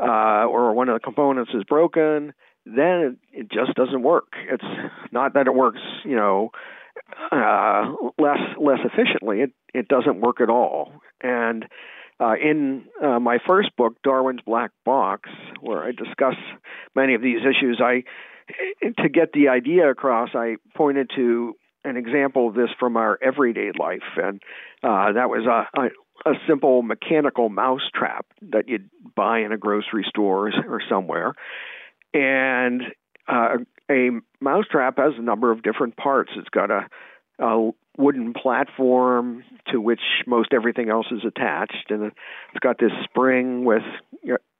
[0.00, 2.32] uh, or one of the components is broken,
[2.64, 4.32] then it, it just doesn't work.
[4.50, 4.64] It's
[5.12, 6.50] not that it works, you know,
[7.30, 9.40] uh, less less efficiently.
[9.42, 10.92] It it doesn't work at all.
[11.20, 11.66] And
[12.20, 16.34] uh, in uh, my first book, Darwin's Black Box, where I discuss
[16.94, 18.04] many of these issues, I
[19.00, 23.70] to get the idea across, I pointed to an example of this from our everyday
[23.78, 24.42] life, and
[24.82, 29.56] uh, that was a, a, a simple mechanical mouse trap that you'd buy in a
[29.56, 31.32] grocery store or somewhere,
[32.12, 32.82] and
[33.28, 33.58] uh,
[33.90, 36.30] a mousetrap has a number of different parts.
[36.36, 36.86] It's got a,
[37.38, 43.64] a wooden platform to which most everything else is attached, and it's got this spring
[43.64, 43.82] with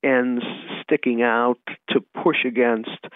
[0.02, 0.44] ends
[0.82, 1.58] sticking out
[1.90, 3.06] to push against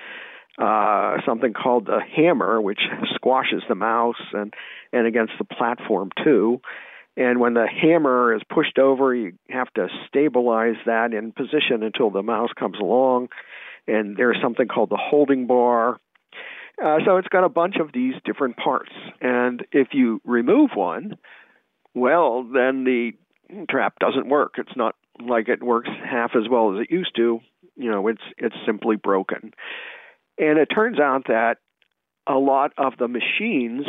[0.58, 2.80] uh, something called the hammer, which
[3.14, 4.54] squashes the mouse, and
[4.92, 6.60] and against the platform too.
[7.16, 12.10] And when the hammer is pushed over, you have to stabilize that in position until
[12.10, 13.28] the mouse comes along.
[13.86, 15.98] And there's something called the holding bar.
[16.82, 18.90] Uh, so it's got a bunch of these different parts.
[19.20, 21.16] And if you remove one,
[21.94, 23.12] well, then the
[23.70, 24.54] trap doesn't work.
[24.58, 27.40] It's not like it works half as well as it used to.
[27.76, 29.52] You know, it's it's simply broken.
[30.38, 31.58] And it turns out that
[32.26, 33.84] a lot of the machines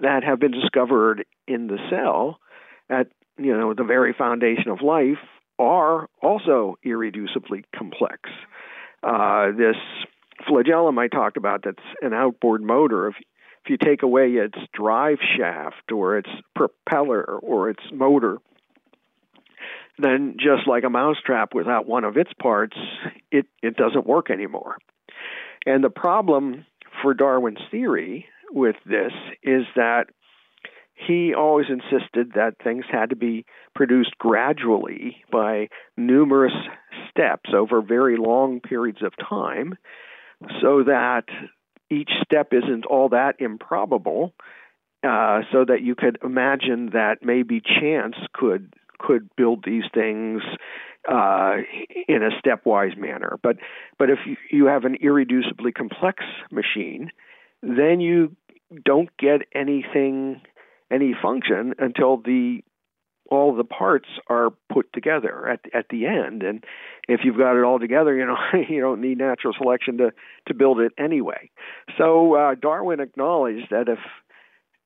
[0.00, 2.38] that have been discovered in the cell
[2.88, 5.18] at you know the very foundation of life
[5.58, 8.30] are also irreducibly complex.
[9.02, 9.76] Uh, this
[10.48, 13.08] flagellum I talked about, that's an outboard motor.
[13.08, 13.16] If
[13.64, 18.38] if you take away its drive shaft or its propeller or its motor,
[19.98, 22.76] then just like a mousetrap without one of its parts,
[23.30, 24.78] it, it doesn't work anymore.
[25.66, 26.64] And the problem
[27.02, 30.06] for Darwin's theory with this is that
[30.94, 36.52] he always insisted that things had to be produced gradually by numerous
[37.10, 39.76] steps over very long periods of time
[40.60, 41.24] so that
[41.90, 44.32] each step isn't all that improbable
[45.02, 50.42] uh, so that you could imagine that maybe chance could could build these things
[51.10, 51.56] uh,
[52.06, 53.38] in a stepwise manner.
[53.42, 53.56] But
[53.98, 57.10] but if you, you have an irreducibly complex machine,
[57.62, 58.36] then you
[58.84, 60.42] don't get anything
[60.90, 62.62] any function until the
[63.30, 66.42] all the parts are put together at at the end.
[66.42, 66.64] And
[67.08, 68.36] if you've got it all together you know
[68.68, 70.12] you don't need natural selection to
[70.48, 71.50] to build it anyway.
[71.96, 73.98] So uh, darwin acknowledged that if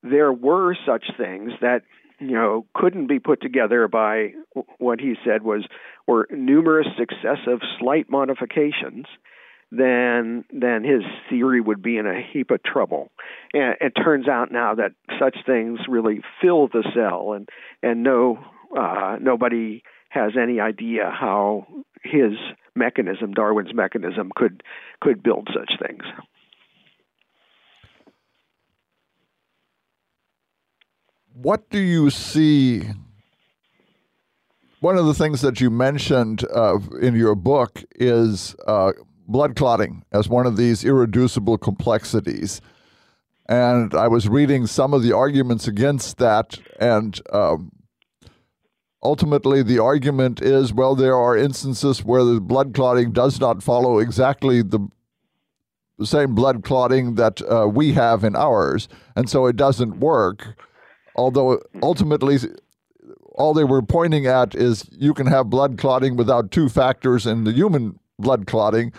[0.03, 1.83] there were such things that
[2.21, 4.33] you know couldn't be put together by
[4.79, 5.67] what he said was
[6.07, 9.07] were numerous successive slight modifications
[9.77, 13.11] then then his theory would be in a heap of trouble.
[13.53, 17.49] And it turns out now that such things really fill the cell, and
[17.83, 18.39] and no
[18.77, 21.67] uh, nobody has any idea how
[22.03, 22.33] his
[22.75, 24.63] mechanism, Darwin's mechanism, could
[25.01, 26.05] could build such things.
[31.35, 32.85] What do you see?
[34.81, 38.93] One of the things that you mentioned uh, in your book is uh,
[39.27, 42.61] blood clotting as one of these irreducible complexities.
[43.49, 47.73] And I was reading some of the arguments against that, and um,
[49.03, 53.99] ultimately the argument is well, there are instances where the blood clotting does not follow
[53.99, 54.89] exactly the
[56.03, 60.57] same blood clotting that uh, we have in ours, and so it doesn't work.
[61.15, 62.39] Although ultimately,
[63.35, 67.45] all they were pointing at is you can have blood clotting without two factors in
[67.45, 68.93] the human blood clotting,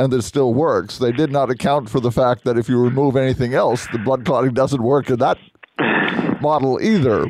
[0.00, 0.96] and it still works.
[0.96, 4.24] They did not account for the fact that if you remove anything else, the blood
[4.24, 5.36] clotting doesn't work in that
[6.40, 7.26] model either.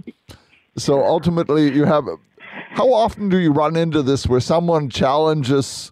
[0.76, 2.04] So ultimately, you have.
[2.72, 5.90] How often do you run into this where someone challenges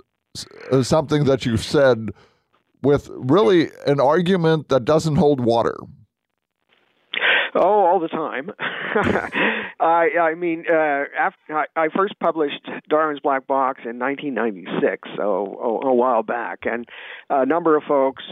[0.71, 2.11] uh, something that you've said
[2.83, 5.77] with really an argument that doesn't hold water?
[7.57, 8.51] Oh, all the time.
[9.81, 15.83] I I mean, uh, after I, I first published Darwin's Black Box in 1996, so
[15.85, 16.87] a, a while back, and
[17.31, 18.25] a number of folks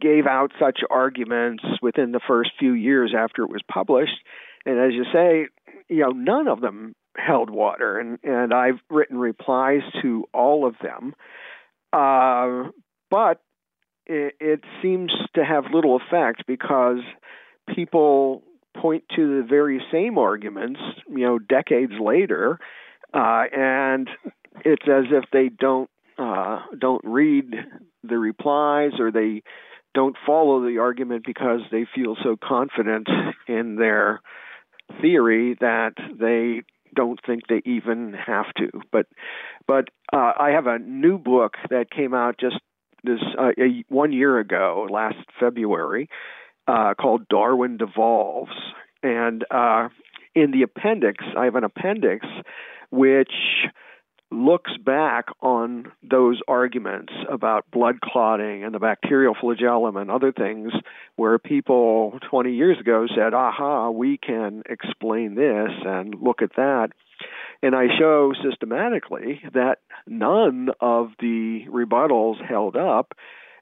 [0.00, 4.18] gave out such arguments within the first few years after it was published,
[4.64, 5.46] and as you say,
[5.88, 10.74] you know, none of them held water, and and I've written replies to all of
[10.82, 11.14] them,
[11.92, 12.70] uh,
[13.10, 13.40] but
[14.06, 17.00] it, it seems to have little effect because
[17.74, 18.42] people
[18.76, 22.58] point to the very same arguments, you know, decades later,
[23.14, 24.08] uh, and
[24.64, 27.54] it's as if they don't uh, don't read
[28.02, 29.42] the replies or they
[29.94, 33.08] don't follow the argument because they feel so confident
[33.48, 34.20] in their
[35.00, 36.62] theory that they
[36.94, 38.70] don't think they even have to.
[38.92, 39.06] But
[39.66, 42.56] but uh, I have a new book that came out just
[43.04, 46.08] this uh, a, one year ago, last February,
[46.66, 48.52] uh, called Darwin Devolves.
[49.02, 49.88] And uh,
[50.34, 52.26] in the appendix, I have an appendix
[52.90, 53.32] which
[54.30, 60.72] looks back on those arguments about blood clotting and the bacterial flagellum and other things
[61.14, 66.88] where people 20 years ago said, aha, we can explain this and look at that.
[67.62, 73.14] And I show systematically that none of the rebuttals held up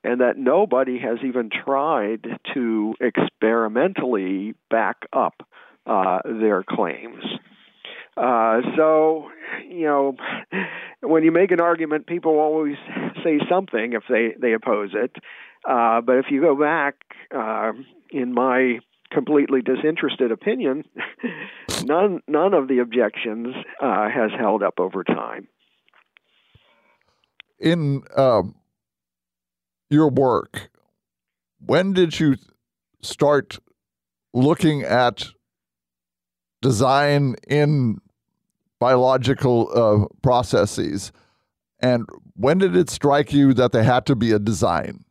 [0.04, 5.42] and that nobody has even tried to experimentally back up
[5.86, 7.24] uh, their claims.
[8.16, 9.28] Uh, so,
[9.68, 10.16] you know,
[11.00, 12.76] when you make an argument, people always
[13.24, 15.16] say something if they, they oppose it.
[15.68, 16.94] Uh, but if you go back,
[17.34, 17.72] uh,
[18.10, 18.78] in my
[19.10, 20.84] completely disinterested opinion,
[21.84, 25.48] none none of the objections uh, has held up over time.
[27.58, 28.54] In um,
[29.94, 30.70] your work,
[31.64, 32.36] when did you
[33.00, 33.58] start
[34.32, 35.28] looking at
[36.60, 38.00] design in
[38.80, 41.12] biological uh, processes?
[41.80, 45.04] And when did it strike you that there had to be a design?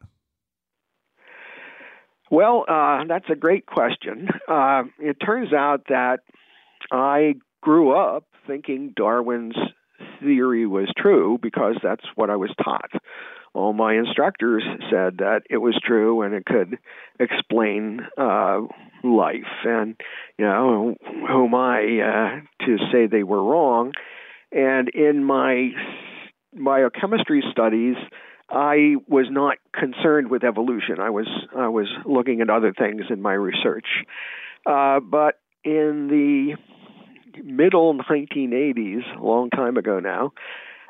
[2.30, 4.28] Well, uh, that's a great question.
[4.48, 6.22] Uh, it turns out that
[6.92, 9.56] I grew up thinking Darwin's
[10.20, 12.92] theory was true because that's what I was taught.
[13.54, 16.78] All my instructors said that it was true and it could
[17.20, 18.62] explain uh,
[19.04, 19.54] life.
[19.64, 19.96] And,
[20.38, 23.92] you know, who am I uh, to say they were wrong?
[24.52, 25.70] And in my
[26.54, 27.96] biochemistry studies,
[28.50, 31.00] I was not concerned with evolution.
[31.00, 31.28] I was
[31.58, 33.88] I was looking at other things in my research.
[34.66, 36.56] Uh, but in the
[37.44, 40.34] middle 1980s, a long time ago now,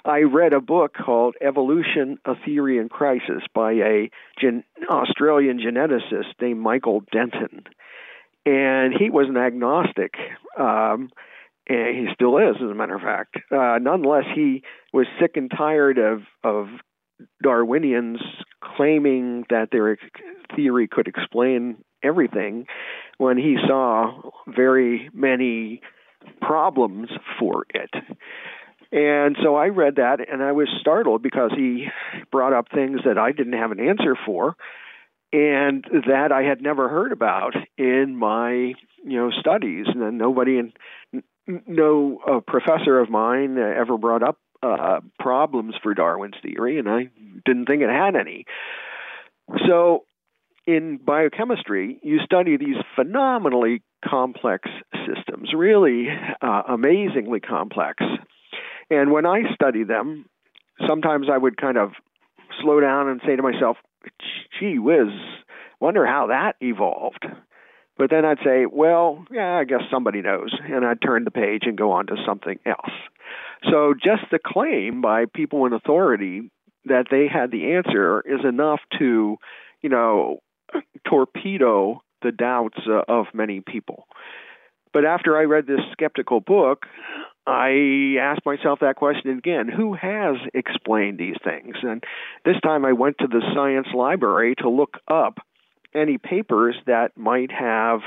[0.05, 6.33] I read a book called Evolution: A Theory in Crisis by a gen- Australian geneticist
[6.41, 7.63] named Michael Denton,
[8.45, 10.15] and he was an agnostic.
[10.59, 11.09] Um,
[11.67, 13.37] and he still is, as a matter of fact.
[13.49, 16.67] Uh, nonetheless, he was sick and tired of of
[17.41, 18.19] Darwinians
[18.61, 19.97] claiming that their
[20.55, 22.65] theory could explain everything
[23.17, 25.81] when he saw very many
[26.41, 27.91] problems for it.
[28.93, 31.87] And so I read that and I was startled because he
[32.31, 34.55] brought up things that I didn't have an answer for
[35.31, 40.59] and that I had never heard about in my, you know, studies and then nobody
[40.59, 40.73] in
[41.67, 47.09] no a professor of mine ever brought up uh, problems for Darwin's theory, and I
[47.45, 48.45] didn't think it had any.
[49.67, 50.05] So,
[50.65, 54.69] in biochemistry, you study these phenomenally complex
[55.05, 56.07] systems, really
[56.41, 58.01] uh, amazingly complex.
[58.93, 60.25] And when I study them,
[60.87, 61.91] sometimes I would kind of
[62.61, 63.77] slow down and say to myself,
[64.59, 65.09] gee whiz,
[65.79, 67.25] wonder how that evolved.
[67.97, 70.53] But then I'd say, well, yeah, I guess somebody knows.
[70.63, 72.91] And I'd turn the page and go on to something else.
[73.69, 76.51] So just the claim by people in authority
[76.85, 79.37] that they had the answer is enough to,
[79.81, 80.39] you know,
[81.07, 84.05] torpedo the doubts uh, of many people.
[84.91, 86.85] But after I read this skeptical book,
[87.45, 91.75] I asked myself that question again who has explained these things?
[91.81, 92.03] And
[92.45, 95.39] this time I went to the science library to look up
[95.93, 97.99] any papers that might have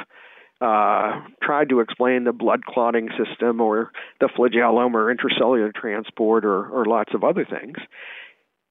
[0.61, 6.67] uh, tried to explain the blood clotting system or the flagellum or intracellular transport or,
[6.67, 7.77] or lots of other things.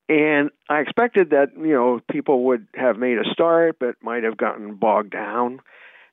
[0.10, 4.38] And I expected that, you know, people would have made a start but might have
[4.38, 5.60] gotten bogged down.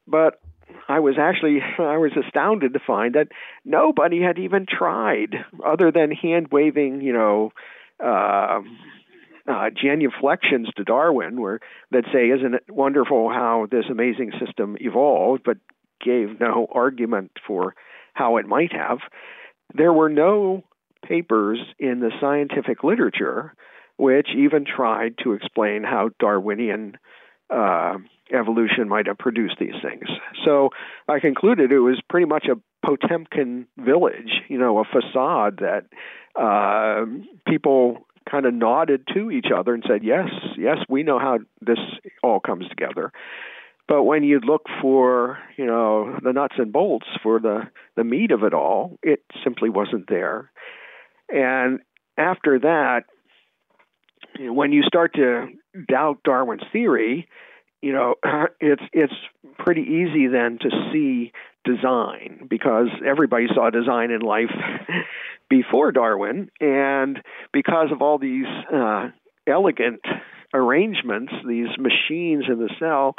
[0.07, 0.41] But
[0.89, 3.29] I was actually I was astounded to find that
[3.65, 7.53] nobody had even tried other than hand waving, you know,
[8.03, 8.61] uh,
[9.49, 11.61] uh, genuflections to Darwin, where
[11.91, 15.59] that say, "Isn't it wonderful how this amazing system evolved?" but
[16.01, 17.75] gave no argument for
[18.15, 18.99] how it might have.
[19.75, 20.65] There were no
[21.07, 23.55] papers in the scientific literature
[23.97, 26.97] which even tried to explain how Darwinian
[27.51, 27.99] uh,
[28.33, 30.09] evolution might have produced these things.
[30.45, 30.71] So
[31.09, 35.87] I concluded it was pretty much a Potemkin village, you know, a facade that
[36.41, 37.07] uh,
[37.47, 41.79] people kind of nodded to each other and said, "Yes, yes, we know how this
[42.23, 43.13] all comes together."
[43.89, 48.31] But when you look for, you know, the nuts and bolts for the the meat
[48.31, 50.51] of it all, it simply wasn't there.
[51.29, 51.81] And
[52.17, 53.05] after that,
[54.39, 55.49] when you start to
[55.89, 57.29] doubt Darwin's theory,
[57.83, 58.15] you know,
[58.61, 59.13] it's it's
[59.59, 61.33] pretty easy then to see
[61.65, 64.51] design because everybody saw design in life
[65.51, 67.21] before Darwin, and
[67.53, 69.11] because of all these uh,
[69.47, 70.01] elegant
[70.55, 73.17] arrangements, these machines in the cell,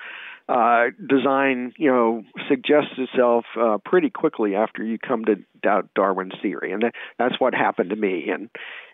[0.49, 6.33] uh, design you know suggests itself uh, pretty quickly after you come to doubt Darwin's
[6.41, 8.49] theory, and that, that's what happened to me, and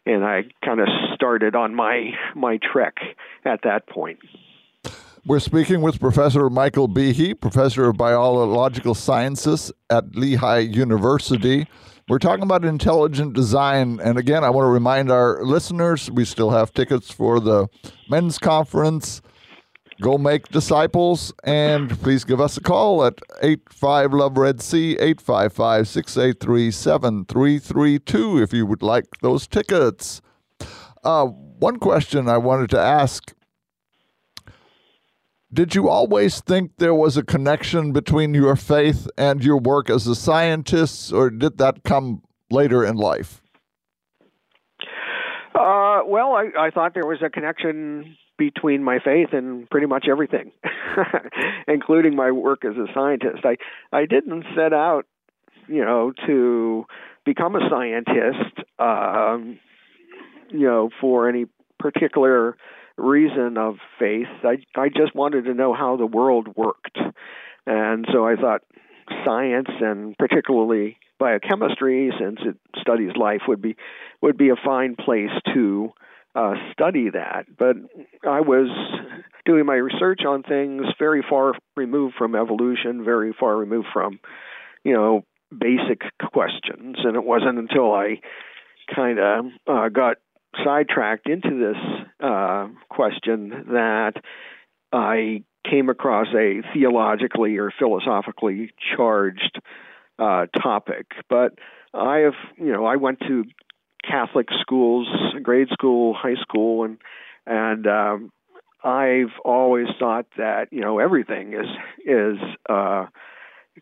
[0.06, 2.96] and I kind of started on my my trek
[3.46, 4.20] at that point.
[5.30, 11.68] We're speaking with Professor Michael Behe, Professor of Biological Sciences at Lehigh University.
[12.08, 14.00] We're talking about intelligent design.
[14.00, 17.68] And again, I want to remind our listeners we still have tickets for the
[18.10, 19.22] men's conference.
[20.02, 25.88] Go make disciples and please give us a call at 85 Love Red C 855
[25.88, 30.24] 683 7332 if you would like those tickets.
[31.04, 33.36] Uh, one question I wanted to ask
[35.52, 40.06] Did you always think there was a connection between your faith and your work as
[40.06, 42.22] a scientist, or did that come
[42.52, 43.42] later in life?
[45.56, 50.06] Uh, well, I, I thought there was a connection between my faith and pretty much
[50.10, 50.52] everything,
[51.68, 53.44] including my work as a scientist.
[53.44, 53.58] I
[53.92, 55.08] I didn't set out,
[55.68, 56.86] you know, to
[57.26, 59.60] become a scientist, um,
[60.52, 61.48] you know, for any
[61.80, 62.56] particular
[63.00, 64.28] reason of faith.
[64.44, 66.98] I I just wanted to know how the world worked,
[67.66, 68.62] and so I thought
[69.26, 73.76] science and particularly biochemistry, since it studies life, would be
[74.22, 75.90] would be a fine place to
[76.36, 77.46] uh, study that.
[77.58, 77.76] But
[78.28, 78.70] I was
[79.46, 84.20] doing my research on things very far removed from evolution, very far removed from,
[84.84, 86.98] you know, basic questions.
[87.04, 88.22] And it wasn't until I
[88.94, 90.18] kind of uh, got
[90.64, 94.14] sidetracked into this uh, question that
[94.92, 99.60] I came across a theologically or philosophically charged
[100.18, 101.08] uh, topic.
[101.30, 101.54] But
[101.94, 103.46] I have, you know, I went to
[104.08, 105.08] Catholic schools,
[105.44, 106.98] grade school, high school, and
[107.46, 108.32] and um,
[108.84, 111.68] I've always thought that you know everything is
[112.06, 112.38] is
[112.70, 113.08] uh,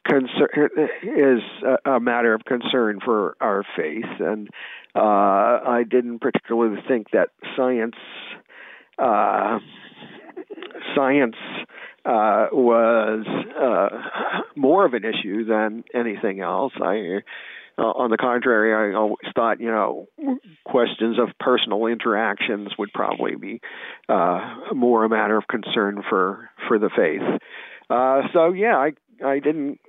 [0.06, 0.70] concern
[1.04, 1.42] is
[1.86, 4.50] a, matter of concern for our faith, and
[4.96, 7.96] uh, I didn't particularly think that science
[8.98, 9.60] uh,
[10.95, 11.36] science
[12.06, 13.26] uh, was
[13.60, 16.74] uh, more of an issue than anything else.
[16.82, 17.22] I
[17.80, 20.08] uh, on the contrary, I always thought, you know,
[20.66, 23.62] questions of personal interactions would probably be
[24.10, 27.22] uh, more a matter of concern for for the faith.
[27.89, 28.93] Uh, so yeah, I
[29.24, 29.80] I didn't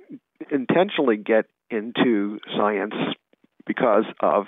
[0.51, 2.95] intentionally get into science
[3.67, 4.47] because of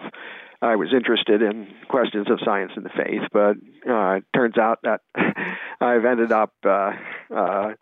[0.63, 3.57] I was interested in questions of science and the faith, but
[3.91, 5.01] uh, it turns out that
[5.81, 6.93] I've ended up uh,
[7.35, 7.73] uh,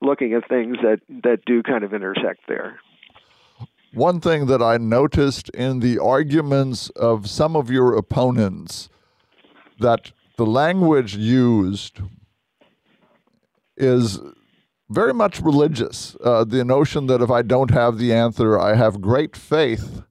[0.00, 2.80] looking at things that that do kind of intersect there.
[3.92, 8.88] One thing that I noticed in the arguments of some of your opponents
[9.78, 12.00] that the language used
[13.76, 14.18] is
[14.88, 16.16] very much religious.
[16.24, 20.02] Uh, the notion that if I don't have the answer, I have great faith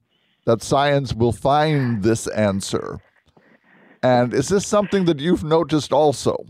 [0.44, 3.00] that science will find this answer.
[4.02, 6.44] And is this something that you've noticed also?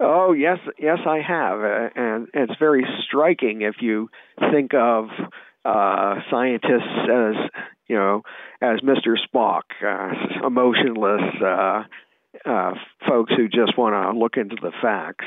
[0.00, 4.08] Oh yes, yes, I have, uh, and it's very striking if you
[4.52, 5.08] think of
[5.64, 7.34] uh, scientists as
[7.88, 8.22] you know
[8.62, 9.16] as Mr.
[9.16, 11.82] Spock, uh, emotionless uh,
[12.44, 12.74] uh,
[13.08, 15.24] folks who just want to look into the facts.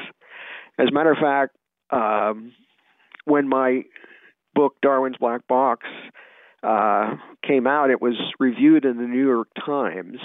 [0.80, 1.56] As a matter of fact,
[1.90, 2.54] um,
[3.26, 3.84] when my
[4.56, 5.86] book Darwin's Black Box
[6.64, 10.18] uh, came out, it was reviewed in the New York Times,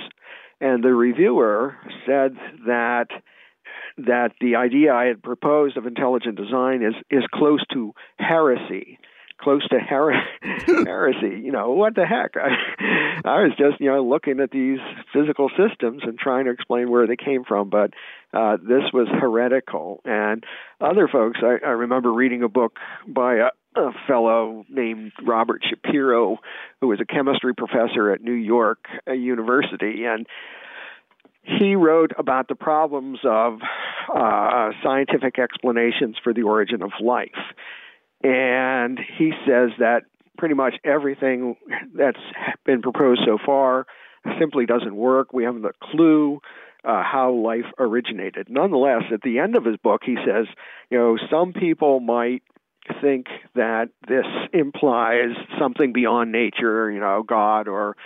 [0.61, 1.76] and the reviewer
[2.07, 3.07] said that
[3.99, 8.99] that the idea I had proposed of intelligent design is is close to heresy
[9.39, 10.12] close to her-
[10.84, 11.41] heresy.
[11.41, 12.37] You know, what the heck?
[12.37, 12.49] I,
[13.24, 14.78] I was just, you know, looking at these
[15.12, 17.93] physical systems and trying to explain where they came from, but
[18.32, 20.01] uh, this was heretical.
[20.05, 20.45] And
[20.80, 22.76] other folks, I, I remember reading a book
[23.07, 26.38] by a, a fellow named Robert Shapiro,
[26.80, 30.26] who was a chemistry professor at New York University, and
[31.42, 33.60] he wrote about the problems of
[34.14, 37.30] uh, scientific explanations for the origin of life.
[38.22, 40.02] And he says that
[40.38, 41.56] pretty much everything
[41.94, 42.18] that's
[42.64, 43.86] been proposed so far
[44.40, 45.32] simply doesn't work.
[45.32, 46.40] We haven't a clue
[46.84, 48.48] uh, how life originated.
[48.48, 50.46] Nonetheless, at the end of his book, he says,
[50.90, 52.42] you know, some people might
[53.01, 57.97] think that this implies something beyond nature, you know, God or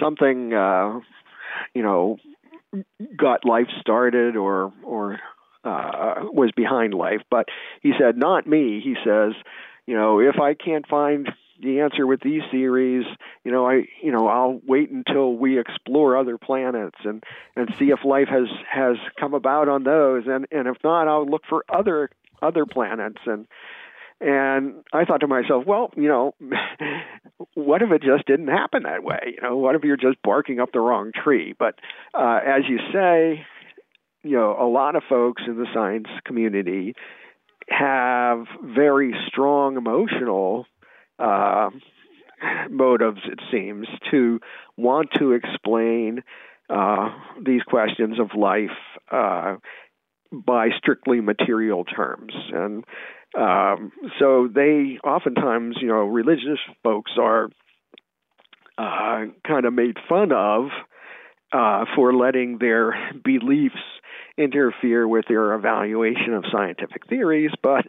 [0.00, 1.00] something, uh,
[1.74, 2.18] you know,
[3.16, 5.20] got life started or or
[5.64, 7.20] uh, was behind life.
[7.30, 7.46] But
[7.82, 8.80] he said, not me.
[8.82, 9.32] He says,
[9.86, 11.28] you know, if I can't find
[11.60, 13.04] the answer with these theories,
[13.44, 17.22] you know, I, you know, I'll wait until we explore other planets and
[17.54, 21.26] and see if life has has come about on those, and and if not, I'll
[21.26, 22.10] look for other
[22.40, 23.46] other planets and.
[24.22, 26.34] And I thought to myself, well, you know,
[27.54, 29.34] what if it just didn't happen that way?
[29.34, 31.54] You know, what if you're just barking up the wrong tree?
[31.58, 31.74] But
[32.14, 33.44] uh, as you say,
[34.22, 36.94] you know, a lot of folks in the science community
[37.68, 40.66] have very strong emotional
[41.18, 41.70] uh,
[42.70, 44.38] motives, it seems, to
[44.76, 46.22] want to explain
[46.70, 47.08] uh,
[47.44, 48.70] these questions of life
[49.10, 49.56] uh,
[50.32, 52.32] by strictly material terms.
[52.52, 52.84] And
[53.38, 57.48] um, so they oftentimes, you know, religious folks are
[58.78, 60.66] uh, kind of made fun of
[61.52, 63.76] uh, for letting their beliefs
[64.38, 67.86] interfere with their evaluation of scientific theories, but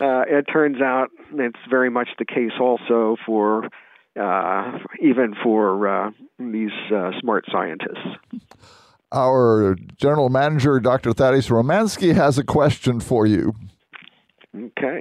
[0.00, 3.68] uh, it turns out it's very much the case also for
[4.20, 8.16] uh, even for uh, these uh, smart scientists.
[9.12, 11.12] Our general manager, Dr.
[11.12, 13.54] Thaddeus Romansky, has a question for you.
[14.56, 15.00] Okay.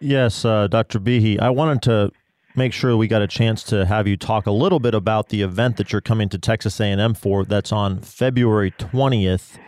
[0.00, 1.00] Yes, uh, Dr.
[1.00, 2.12] Behe, I wanted to
[2.54, 5.42] make sure we got a chance to have you talk a little bit about the
[5.42, 7.44] event that you're coming to Texas A&M for.
[7.44, 9.58] That's on February 20th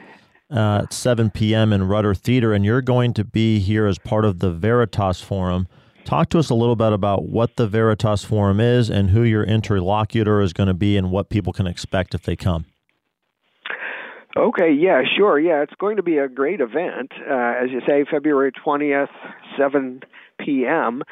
[0.50, 1.72] uh, at 7 p.m.
[1.72, 5.66] in Rudder Theater, and you're going to be here as part of the Veritas Forum.
[6.04, 9.42] Talk to us a little bit about what the Veritas Forum is and who your
[9.42, 12.66] interlocutor is going to be and what people can expect if they come.
[14.36, 15.38] Okay, yeah, sure.
[15.38, 17.12] Yeah, it's going to be a great event.
[17.18, 19.08] Uh, as you say, February 20th,
[19.58, 20.00] 7
[20.38, 21.02] p.m.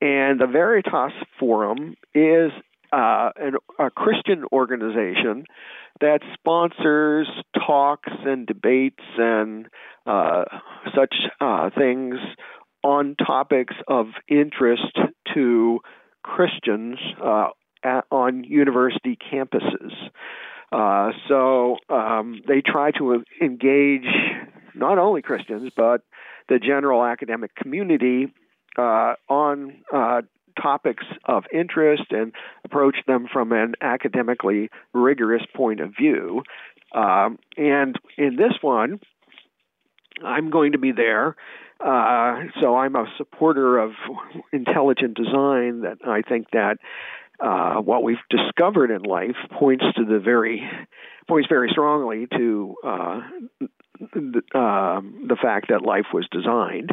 [0.00, 2.52] And the Veritas Forum is
[2.92, 5.46] uh, an, a Christian organization
[6.00, 9.66] that sponsors talks and debates and
[10.06, 10.44] uh,
[10.94, 12.16] such uh, things
[12.84, 14.96] on topics of interest
[15.34, 15.80] to
[16.22, 17.48] Christians uh,
[18.12, 19.92] on university campuses.
[20.72, 24.06] Uh, so um, they try to engage
[24.74, 26.02] not only Christians, but
[26.48, 28.32] the general academic community
[28.78, 30.22] uh, on uh,
[30.60, 32.32] topics of interest and
[32.64, 36.42] approach them from an academically rigorous point of view.
[36.94, 39.00] Um, and in this one,
[40.24, 41.36] I'm going to be there.
[41.80, 43.92] Uh, so I'm a supporter of
[44.52, 45.80] intelligent design.
[45.82, 46.76] That I think that
[47.40, 50.62] uh, what we've discovered in life points to the very
[51.28, 53.20] points very strongly to uh,
[54.00, 56.90] the, uh, the fact that life was designed.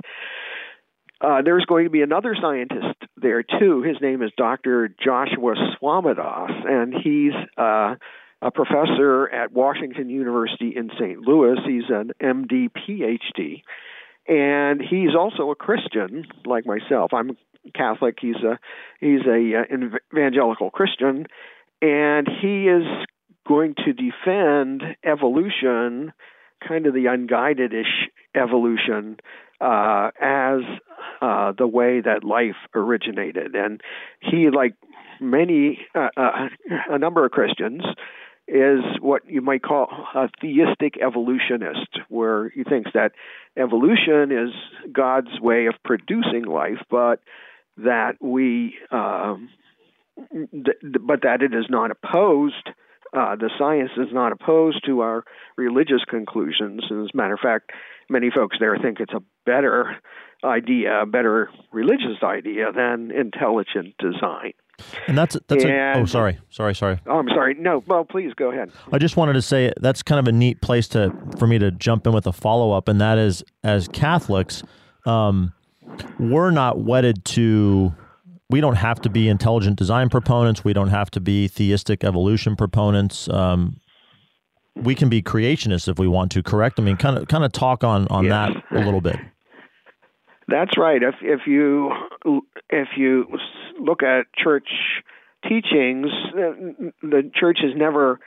[1.19, 3.81] Uh, there's going to be another scientist there too.
[3.81, 4.89] His name is Dr.
[5.03, 7.95] Joshua Swamidass, and he's uh,
[8.41, 11.19] a professor at Washington University in St.
[11.19, 11.57] Louis.
[11.65, 13.63] He's an MD PhD,
[14.27, 17.13] and he's also a Christian like myself.
[17.13, 17.35] I'm
[17.73, 18.17] Catholic.
[18.21, 18.59] He's a
[18.99, 21.27] he's a uh, evangelical Christian,
[21.81, 22.83] and he is
[23.47, 26.13] going to defend evolution,
[26.67, 29.17] kind of the unguided ish evolution
[29.61, 30.59] uh, as
[31.21, 33.55] uh, the way that life originated.
[33.55, 33.81] And
[34.21, 34.75] he, like
[35.19, 36.49] many, uh, uh,
[36.89, 37.83] a number of Christians,
[38.47, 43.11] is what you might call a theistic evolutionist, where he thinks that
[43.57, 44.53] evolution is
[44.91, 47.19] God's way of producing life, but
[47.77, 49.49] that we, um,
[50.31, 52.69] th- but that it is not opposed
[53.13, 55.23] uh, the science is not opposed to our
[55.55, 56.83] religious conclusions.
[56.89, 57.71] And as a matter of fact,
[58.09, 59.97] many folks there think it's a better
[60.43, 64.53] idea, a better religious idea than intelligent design.
[65.07, 68.35] And that's that's and, a, oh sorry sorry sorry oh I'm sorry no well please
[68.35, 71.47] go ahead I just wanted to say that's kind of a neat place to for
[71.47, 74.61] me to jump in with a follow up and that is as Catholics
[75.07, 75.51] um,
[76.19, 77.93] we're not wedded to
[78.49, 80.63] we don't have to be intelligent design proponents.
[80.63, 83.27] We don't have to be theistic evolution proponents.
[83.29, 83.81] Um,
[84.75, 86.43] we can be creationists if we want to.
[86.43, 86.79] Correct?
[86.79, 88.31] I mean, kind of kind of talk on on yes.
[88.71, 89.17] that a little bit.
[90.47, 91.01] That's right.
[91.03, 91.91] If if you
[92.69, 93.25] if you
[93.81, 94.69] look at church
[95.43, 98.19] teachings, the church has never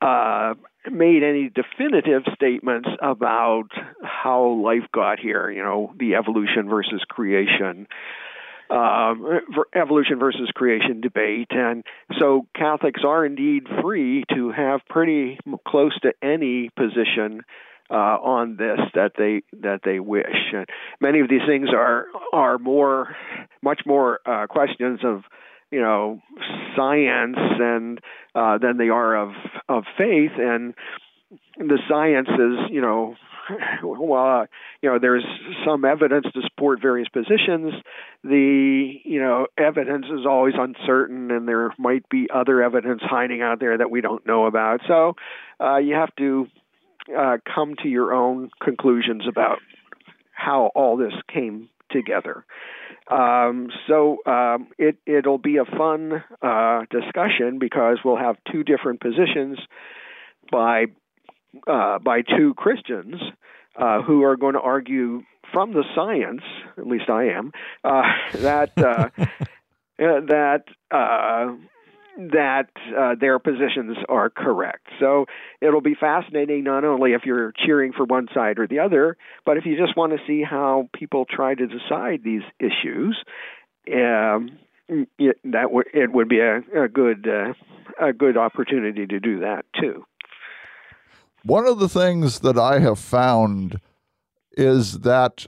[0.00, 0.54] uh,
[0.90, 3.68] made any definitive statements about
[4.02, 5.50] how life got here.
[5.50, 7.86] You know, the evolution versus creation
[8.70, 9.14] uh,
[9.74, 11.48] evolution versus creation debate.
[11.50, 11.84] And
[12.18, 17.42] so Catholics are indeed free to have pretty close to any position
[17.90, 20.52] uh, on this that they that they wish.
[20.52, 20.66] And
[21.00, 23.14] many of these things are are more,
[23.62, 25.22] much more uh, questions of
[25.74, 26.20] you know
[26.76, 28.00] science and
[28.34, 29.32] uh, than they are of
[29.68, 30.74] of faith and
[31.58, 33.16] the science is you know
[33.82, 34.46] well, uh,
[34.80, 35.24] you know, there's
[35.66, 37.74] some evidence to support various positions.
[38.22, 43.60] The you know evidence is always uncertain, and there might be other evidence hiding out
[43.60, 44.80] there that we don't know about.
[44.88, 45.16] So
[45.60, 46.46] uh, you have to
[47.14, 49.58] uh, come to your own conclusions about
[50.32, 52.44] how all this came together.
[53.10, 59.00] Um, so um, it it'll be a fun uh, discussion because we'll have two different
[59.00, 59.58] positions
[60.50, 60.86] by
[61.66, 63.16] uh, by two Christians
[63.76, 66.42] uh, who are going to argue from the science,
[66.78, 67.52] at least I am,
[67.84, 68.02] uh,
[68.34, 69.26] that uh, uh,
[69.98, 71.54] that uh,
[72.16, 74.86] that uh, their positions are correct.
[75.00, 75.26] So
[75.60, 79.56] it'll be fascinating not only if you're cheering for one side or the other, but
[79.56, 83.16] if you just want to see how people try to decide these issues.
[83.92, 84.58] Um,
[84.88, 87.54] it, that w- it would be a, a good uh,
[88.00, 90.04] a good opportunity to do that too.
[91.44, 93.80] One of the things that I have found
[94.56, 95.46] is that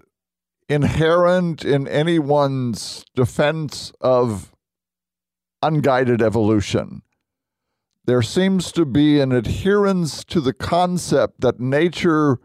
[0.68, 4.52] inherent in anyone's defense of
[5.66, 7.02] unguided evolution.
[8.04, 12.38] There seems to be an adherence to the concept that nature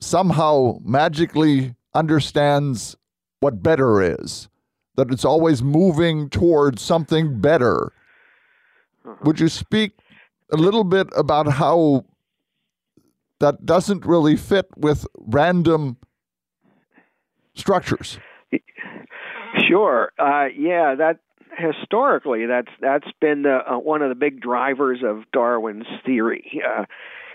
[0.00, 2.96] somehow magically understands
[3.40, 4.48] what better is,
[4.96, 7.92] that it's always moving towards something better.
[9.04, 9.16] Uh-huh.
[9.24, 9.92] Would you speak
[10.52, 12.04] a little bit about how
[13.38, 15.96] that doesn't really fit with random
[17.54, 18.18] structures?
[19.66, 20.12] Sure.
[20.18, 21.20] Uh, yeah, that
[21.60, 26.62] historically, that's that's been the, uh, one of the big drivers of Darwin's theory.
[26.66, 26.84] Uh,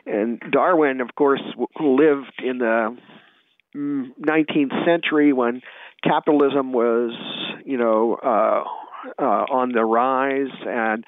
[0.05, 2.97] and Darwin, of course, w- lived in the
[3.76, 5.61] 19th mm, century when
[6.03, 7.13] capitalism was,
[7.65, 8.63] you know, uh,
[9.19, 11.05] uh, on the rise, and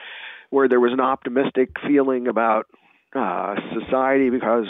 [0.49, 2.67] where there was an optimistic feeling about
[3.15, 4.67] uh, society because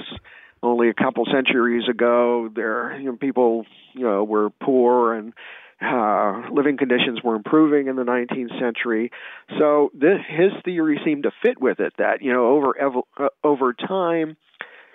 [0.64, 5.34] only a couple centuries ago there you know, people you know were poor and
[5.82, 9.12] uh, living conditions were improving in the 19th century.
[9.60, 11.94] So this, his theory seemed to fit with it.
[11.98, 14.38] That you know over uh, over time,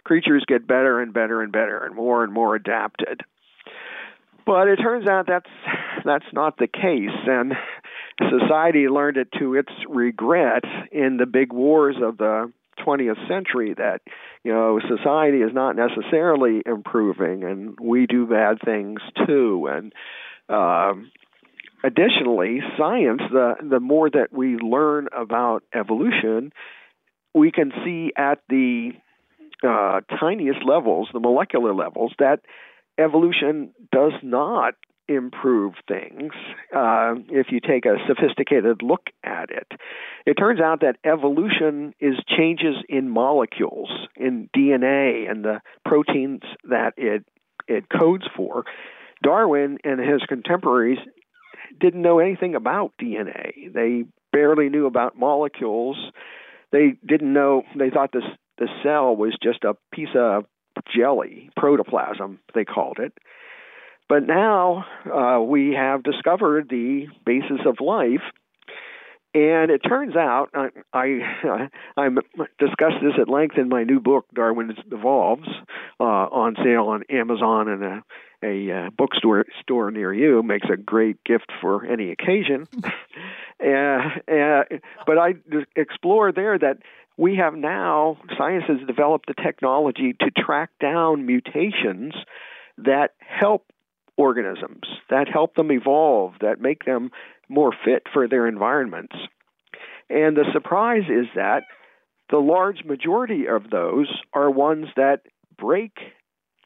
[0.05, 3.21] creatures get better and better and better and more and more adapted.
[4.45, 5.51] But it turns out that's
[6.05, 7.53] that's not the case, and
[8.29, 12.53] society learned it to its regret in the big wars of the
[12.85, 14.01] 20th century that
[14.43, 19.93] you know society is not necessarily improving and we do bad things too and
[21.85, 26.53] additionally, science, the, the more that we learn about evolution,
[27.35, 28.91] we can see at the
[29.67, 32.41] uh, tiniest levels, the molecular levels, that
[32.99, 34.75] evolution does not
[35.09, 36.33] improve things
[36.75, 39.67] uh, if you take a sophisticated look at it.
[40.27, 46.95] It turns out that evolution is changes in molecules, in DNA, and the proteins that
[46.97, 47.25] it
[47.69, 48.65] it codes for.
[49.23, 50.99] Darwin and his contemporaries
[51.81, 53.73] didn't know anything about DNA.
[53.73, 55.97] They barely knew about molecules.
[56.71, 57.63] They didn't know.
[57.77, 58.25] They thought this
[58.59, 60.45] the cell was just a piece of
[60.95, 63.13] jelly, protoplasm they called it.
[64.09, 68.23] But now uh, we have discovered the basis of life,
[69.35, 72.09] and it turns out I, I I
[72.59, 75.49] discussed this at length in my new book, Darwin Devolves,
[75.99, 78.03] uh, on sale on Amazon and a
[78.43, 82.67] a uh, bookstore store near you makes a great gift for any occasion.
[83.65, 84.63] uh, uh,
[85.07, 85.35] but I
[85.77, 86.79] explore there that
[87.17, 92.15] we have now science has developed the technology to track down mutations
[92.79, 93.67] that help
[94.17, 97.11] organisms, that help them evolve, that make them
[97.49, 99.15] more fit for their environments.
[100.09, 101.65] And the surprise is that
[102.31, 105.21] the large majority of those are ones that
[105.59, 105.93] break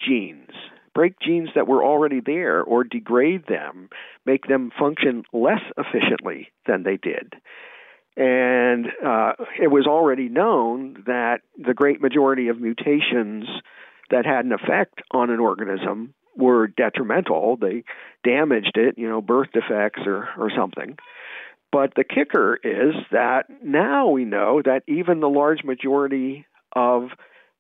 [0.01, 0.51] genes
[0.97, 3.91] break genes that were already there or degrade them,
[4.25, 7.35] make them function less efficiently than they did.
[8.17, 13.45] And uh, it was already known that the great majority of mutations
[14.11, 17.59] that had an effect on an organism were detrimental.
[17.61, 17.85] They
[18.25, 20.97] damaged it, you know, birth defects or, or something.
[21.71, 27.11] But the kicker is that now we know that even the large majority of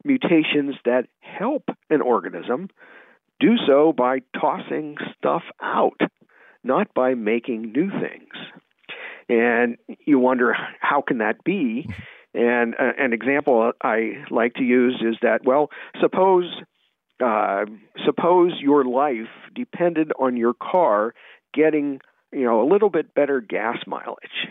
[0.04, 2.70] mutations that help an organism
[3.40, 6.00] do so by tossing stuff out,
[6.64, 8.32] not by making new things.
[9.28, 9.76] And
[10.06, 11.88] you wonder how can that be?
[12.34, 15.70] And uh, an example I like to use is that well,
[16.00, 16.44] suppose
[17.24, 17.64] uh,
[18.04, 21.14] suppose your life depended on your car
[21.54, 22.00] getting
[22.32, 24.48] you know a little bit better gas mileage.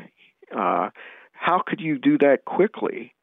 [0.55, 0.89] Uh,
[1.31, 3.13] how could you do that quickly?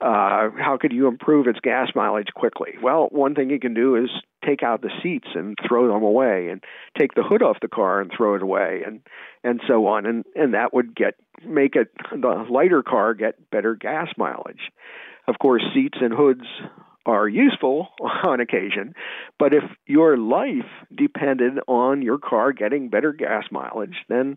[0.00, 2.74] Uh, how could you improve its gas mileage quickly?
[2.82, 4.10] Well, one thing you can do is
[4.46, 6.62] take out the seats and throw them away, and
[6.98, 9.00] take the hood off the car and throw it away, and
[9.44, 13.74] and so on, and and that would get make it the lighter car get better
[13.74, 14.70] gas mileage.
[15.28, 16.46] Of course, seats and hoods
[17.04, 17.88] are useful
[18.26, 18.94] on occasion,
[19.38, 24.36] but if your life depended on your car getting better gas mileage, then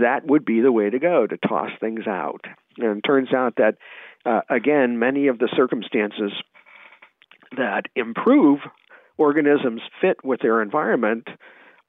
[0.00, 2.44] that would be the way to go to toss things out.
[2.78, 3.76] And it turns out that
[4.24, 6.32] uh, again, many of the circumstances
[7.56, 8.60] that improve
[9.16, 11.28] organisms' fit with their environment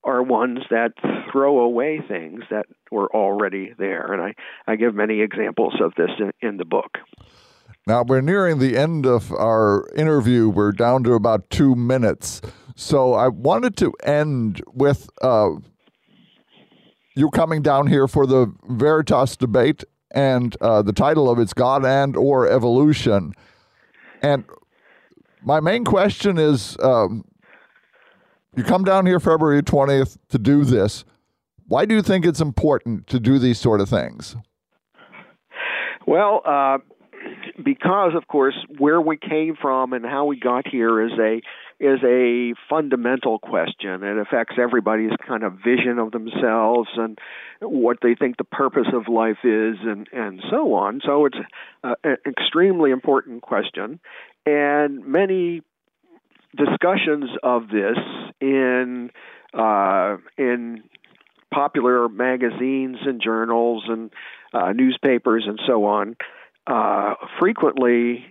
[0.03, 0.91] are ones that
[1.31, 4.13] throw away things that were already there.
[4.13, 4.33] And I,
[4.71, 6.99] I give many examples of this in, in the book.
[7.87, 10.49] Now, we're nearing the end of our interview.
[10.49, 12.41] We're down to about two minutes.
[12.75, 15.49] So I wanted to end with uh,
[17.15, 21.85] you coming down here for the Veritas debate, and uh, the title of it's God
[21.85, 23.33] and or Evolution.
[24.21, 24.45] And
[25.45, 27.23] my main question is um,
[28.55, 31.05] you come down here February 20th to do this.
[31.67, 34.35] Why do you think it's important to do these sort of things?
[36.07, 36.79] Well, uh,
[37.63, 41.41] because of course where we came from and how we got here is a
[41.79, 44.03] is a fundamental question.
[44.03, 47.19] It affects everybody's kind of vision of themselves and
[47.61, 51.01] what they think the purpose of life is, and and so on.
[51.05, 51.37] So it's
[51.83, 53.99] uh, an extremely important question,
[54.45, 55.61] and many
[56.55, 57.97] discussions of this
[58.39, 59.11] in
[59.53, 60.83] uh, in
[61.53, 64.11] popular magazines and journals and
[64.53, 66.15] uh, newspapers and so on
[66.67, 68.25] uh, frequently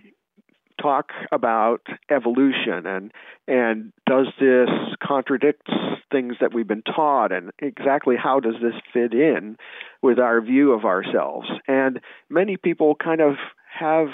[0.85, 1.81] talk about
[2.11, 3.11] evolution and
[3.47, 4.69] and does this
[5.03, 5.67] contradict
[6.11, 9.57] things that we've been taught and exactly how does this fit in
[10.01, 11.47] with our view of ourselves?
[11.67, 13.35] And many people kind of
[13.79, 14.07] have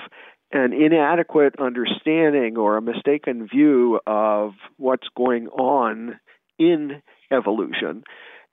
[0.53, 6.19] an inadequate understanding or a mistaken view of what's going on
[6.57, 7.01] in
[7.32, 8.03] evolution.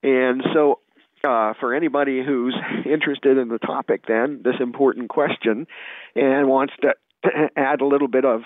[0.02, 0.80] And so
[1.24, 5.66] uh, for anybody who's interested in the topic, then this important question,
[6.14, 6.94] and wants to
[7.56, 8.42] add a little bit of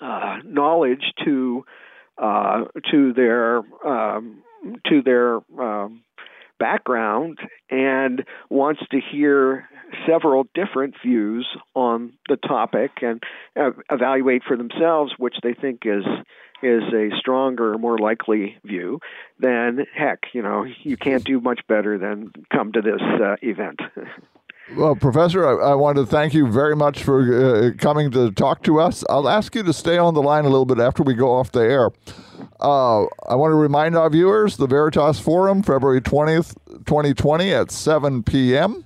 [0.00, 1.64] uh, knowledge to
[2.18, 4.42] uh, to their um,
[4.86, 6.02] to their um,
[6.58, 7.38] background,
[7.70, 9.68] and wants to hear
[10.06, 13.22] several different views on the topic and
[13.58, 16.04] uh, evaluate for themselves which they think is
[16.62, 18.98] is a stronger, more likely view,
[19.38, 23.80] then heck, you know, you can't do much better than come to this uh, event.
[24.76, 28.62] Well, Professor, I, I, want to thank you very much for uh, coming to talk
[28.64, 29.04] to us.
[29.10, 31.50] I'll ask you to stay on the line a little bit after we go off
[31.50, 31.90] the air.
[32.60, 36.54] Uh, I want to remind our viewers the Veritas Forum, February 20th,
[36.86, 38.84] 2020 at 7 p.m.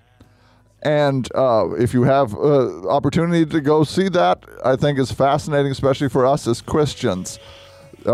[0.82, 5.72] And uh, if you have uh, opportunity to go see that, I think is fascinating,
[5.72, 7.38] especially for us as Christians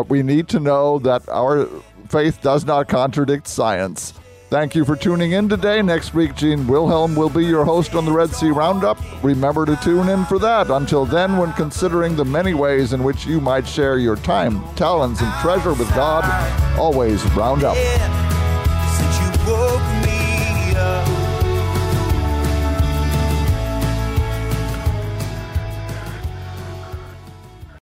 [0.09, 1.67] we need to know that our
[2.09, 4.15] faith does not contradict science.
[4.51, 5.81] Thank you for tuning in today.
[5.81, 8.99] Next week, Gene Wilhelm will be your host on the Red C Roundup.
[9.23, 10.71] Remember to tune in for that.
[10.71, 15.21] Until then, when considering the many ways in which you might share your time, talents,
[15.23, 16.25] and treasure with God,
[16.77, 17.77] always round up.